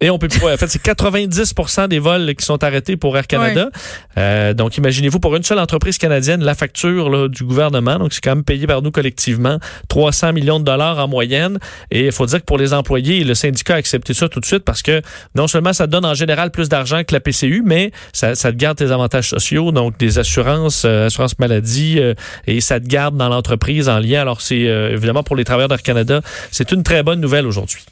Et 0.00 0.10
on 0.10 0.18
peut 0.18 0.28
plus. 0.28 0.42
En 0.44 0.56
fait, 0.56 0.68
c'est 0.68 0.82
90% 0.82 1.88
des 1.88 1.98
vols 1.98 2.34
qui 2.34 2.44
sont 2.44 2.62
arrêtés 2.62 2.96
pour 2.96 3.16
Air 3.16 3.26
Canada. 3.26 3.70
Euh, 4.16 4.54
donc, 4.54 4.76
imaginez-vous, 4.76 5.20
pour 5.20 5.34
une 5.36 5.42
seule 5.42 5.58
entreprise 5.58 5.98
canadienne, 5.98 6.42
la 6.42 6.54
facture 6.54 7.10
là, 7.10 7.28
du 7.28 7.44
gouvernement, 7.44 7.98
donc 7.98 8.12
c'est 8.12 8.20
quand 8.20 8.34
même 8.34 8.44
payé 8.44 8.66
par 8.66 8.82
nous 8.82 8.90
collectivement, 8.90 9.58
300 9.88 10.32
millions 10.32 10.60
de 10.60 10.64
dollars 10.64 10.98
en 10.98 11.08
moyenne. 11.08 11.58
Et 11.90 12.06
il 12.06 12.12
faut 12.12 12.26
dire 12.26 12.40
que 12.40 12.44
pour 12.44 12.58
les 12.58 12.72
employés, 12.72 13.24
le 13.24 13.34
syndicat 13.34 13.74
a 13.74 13.76
accepté 13.78 14.14
ça 14.14 14.28
tout 14.28 14.40
de 14.40 14.44
suite 14.46 14.64
parce 14.64 14.82
que 14.82 15.02
non 15.34 15.48
seulement 15.48 15.72
ça 15.72 15.86
donne 15.86 16.04
en 16.04 16.14
général 16.14 16.50
plus 16.50 16.68
d'argent 16.68 17.02
que 17.04 17.12
la 17.12 17.20
PCU, 17.20 17.62
mais 17.64 17.92
ça, 18.12 18.34
ça 18.34 18.52
te 18.52 18.56
garde 18.56 18.78
tes 18.78 18.90
avantages 18.90 19.28
sociaux, 19.28 19.72
donc 19.72 19.98
des 19.98 20.18
assurances, 20.18 20.84
euh, 20.84 21.06
assurance 21.06 21.38
maladie, 21.38 21.98
euh, 21.98 22.14
et 22.46 22.60
ça 22.60 22.80
te 22.80 22.86
garde 22.86 23.16
dans 23.16 23.28
l'entreprise 23.28 23.88
en 23.88 23.98
lien. 23.98 24.20
Alors, 24.20 24.40
c'est 24.40 24.68
euh, 24.68 24.92
évidemment 24.92 25.22
pour 25.22 25.36
les 25.36 25.44
travailleurs 25.44 25.68
d'Air 25.68 25.82
Canada, 25.82 26.20
c'est 26.50 26.72
une 26.72 26.82
très 26.82 27.02
bonne 27.02 27.20
nouvelle 27.20 27.46
aujourd'hui. 27.46 27.84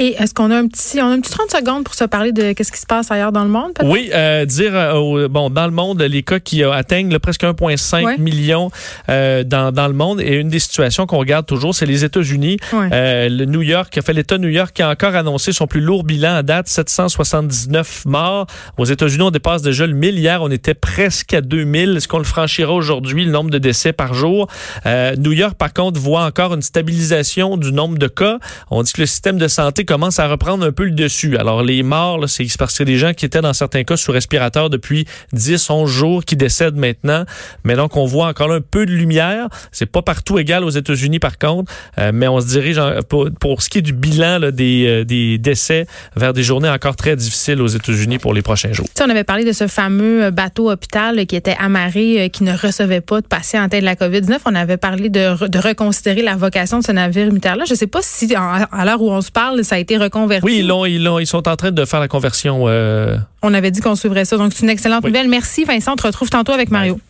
Et 0.00 0.14
est-ce 0.18 0.32
qu'on 0.32 0.52
a 0.52 0.56
un 0.56 0.68
petit, 0.68 1.00
on 1.00 1.06
a 1.06 1.12
un 1.12 1.20
petit 1.20 1.32
30 1.32 1.50
secondes 1.50 1.84
pour 1.84 1.94
se 1.94 2.04
parler 2.04 2.30
de 2.30 2.52
qu'est-ce 2.52 2.70
qui 2.70 2.78
se 2.78 2.86
passe 2.86 3.10
ailleurs 3.10 3.32
dans 3.32 3.42
le 3.42 3.50
monde? 3.50 3.72
Oui, 3.82 4.10
euh, 4.14 4.44
dire, 4.44 4.70
euh, 4.74 5.26
bon, 5.26 5.50
dans 5.50 5.66
le 5.66 5.72
monde, 5.72 6.00
les 6.00 6.22
cas 6.22 6.38
qui 6.38 6.62
euh, 6.62 6.70
atteignent 6.70 7.10
le 7.10 7.18
presque 7.18 7.42
1,5 7.42 8.20
million 8.20 8.70
euh, 9.08 9.42
dans, 9.42 9.72
dans 9.72 9.88
le 9.88 9.94
monde. 9.94 10.20
Et 10.20 10.34
une 10.34 10.50
des 10.50 10.60
situations 10.60 11.06
qu'on 11.06 11.18
regarde 11.18 11.46
toujours, 11.46 11.74
c'est 11.74 11.86
les 11.86 12.04
États-Unis. 12.04 12.58
Euh, 12.72 13.28
le 13.28 13.44
New 13.44 13.62
York, 13.62 13.98
a 13.98 14.02
fait 14.02 14.12
l'État 14.12 14.38
de 14.38 14.42
New 14.44 14.50
York 14.50 14.70
qui 14.72 14.82
a 14.82 14.88
encore 14.88 15.16
annoncé 15.16 15.52
son 15.52 15.66
plus 15.66 15.80
lourd 15.80 16.04
bilan 16.04 16.36
à 16.36 16.42
date, 16.44 16.68
779 16.68 18.04
morts. 18.06 18.46
Aux 18.76 18.84
États-Unis, 18.84 19.24
on 19.24 19.30
dépasse 19.32 19.62
déjà 19.62 19.84
le 19.84 19.94
1000. 19.94 20.16
Hier, 20.16 20.40
on 20.42 20.50
était 20.50 20.74
presque 20.74 21.34
à 21.34 21.40
2000. 21.40 21.96
Est-ce 21.96 22.06
qu'on 22.06 22.18
le 22.18 22.24
franchira 22.24 22.72
aujourd'hui, 22.72 23.24
le 23.24 23.32
nombre 23.32 23.50
de 23.50 23.58
décès 23.58 23.92
par 23.92 24.14
jour? 24.14 24.48
New 24.86 25.32
York, 25.32 25.54
par 25.54 25.72
contre, 25.72 25.98
voit 25.98 26.22
encore 26.22 26.54
une 26.54 26.62
stabilisation 26.62 27.56
du 27.56 27.72
nombre 27.72 27.98
de 27.98 28.06
cas. 28.06 28.38
On 28.70 28.84
dit 28.84 28.92
que 28.92 29.00
le 29.00 29.06
système 29.06 29.38
de 29.38 29.48
santé 29.48 29.84
commence 29.88 30.18
à 30.18 30.28
reprendre 30.28 30.66
un 30.66 30.70
peu 30.70 30.84
le 30.84 30.90
dessus. 30.90 31.38
Alors, 31.38 31.62
les 31.62 31.82
morts, 31.82 32.28
c'est 32.28 32.46
parce 32.58 32.76
que 32.76 32.84
des 32.84 32.98
gens 32.98 33.14
qui 33.14 33.24
étaient 33.24 33.40
dans 33.40 33.54
certains 33.54 33.84
cas 33.84 33.96
sous 33.96 34.12
respirateur 34.12 34.68
depuis 34.68 35.06
10, 35.32 35.70
11 35.70 35.90
jours 35.90 36.24
qui 36.26 36.36
décèdent 36.36 36.76
maintenant. 36.76 37.24
Mais 37.64 37.74
donc, 37.74 37.96
on 37.96 38.04
voit 38.04 38.26
encore 38.26 38.52
un 38.52 38.60
peu 38.60 38.84
de 38.84 38.92
lumière. 38.92 39.48
C'est 39.72 39.86
pas 39.86 40.02
partout 40.02 40.38
égal 40.38 40.62
aux 40.62 40.70
États-Unis, 40.70 41.18
par 41.18 41.38
contre. 41.38 41.72
Euh, 41.96 42.10
mais 42.12 42.28
on 42.28 42.38
se 42.38 42.48
dirige 42.48 42.78
pour, 43.08 43.62
ce 43.62 43.70
qui 43.70 43.78
est 43.78 43.82
du 43.82 43.94
bilan 43.94 44.50
des, 44.52 44.86
euh, 44.86 45.04
des 45.04 45.38
décès 45.38 45.86
vers 46.16 46.34
des 46.34 46.42
journées 46.42 46.68
encore 46.68 46.96
très 46.96 47.16
difficiles 47.16 47.62
aux 47.62 47.66
États-Unis 47.66 48.18
pour 48.18 48.34
les 48.34 48.42
prochains 48.42 48.72
jours. 48.72 48.86
on 49.00 49.08
avait 49.08 49.24
parlé 49.24 49.46
de 49.46 49.52
ce 49.52 49.68
fameux 49.68 50.24
euh, 50.24 50.30
bateau 50.30 50.70
hôpital 50.70 51.24
qui 51.24 51.34
était 51.34 51.56
amarré, 51.58 52.28
qui 52.30 52.44
ne 52.44 52.52
recevait 52.52 53.00
pas 53.00 53.22
de 53.22 53.26
patients 53.26 53.62
atteints 53.62 53.80
de 53.80 53.86
la 53.86 53.94
COVID-19. 53.94 54.40
On 54.44 54.54
avait 54.54 54.76
parlé 54.76 55.08
de, 55.08 55.48
de 55.48 55.58
reconsidérer 55.58 56.20
la 56.20 56.36
vocation 56.36 56.80
de 56.80 56.84
ce 56.84 56.92
navire 56.92 57.28
militaire-là. 57.28 57.64
Je 57.66 57.74
sais 57.74 57.86
pas 57.86 58.00
si, 58.02 58.34
à 58.34 58.84
l'heure 58.84 59.00
où 59.00 59.10
on 59.10 59.22
se 59.22 59.30
parle, 59.30 59.64
ça 59.64 59.77
a 59.78 59.80
été 59.80 59.96
reconverti. 59.96 60.44
Oui, 60.44 60.58
ils, 60.58 60.66
l'ont, 60.66 60.84
ils, 60.84 61.02
l'ont, 61.02 61.18
ils 61.18 61.26
sont 61.26 61.48
en 61.48 61.56
train 61.56 61.70
de 61.70 61.84
faire 61.84 62.00
la 62.00 62.08
conversion. 62.08 62.64
Euh... 62.66 63.16
On 63.42 63.54
avait 63.54 63.70
dit 63.70 63.80
qu'on 63.80 63.96
suivrait 63.96 64.24
ça. 64.24 64.36
Donc, 64.36 64.52
c'est 64.54 64.62
une 64.62 64.70
excellente 64.70 65.02
oui. 65.04 65.10
nouvelle. 65.10 65.28
Merci, 65.28 65.64
Vincent. 65.64 65.92
On 65.92 65.96
te 65.96 66.06
retrouve 66.06 66.30
tantôt 66.30 66.52
avec 66.52 66.70
Mario. 66.70 67.00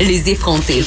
Les 0.00 0.30
effrontés. 0.30 0.82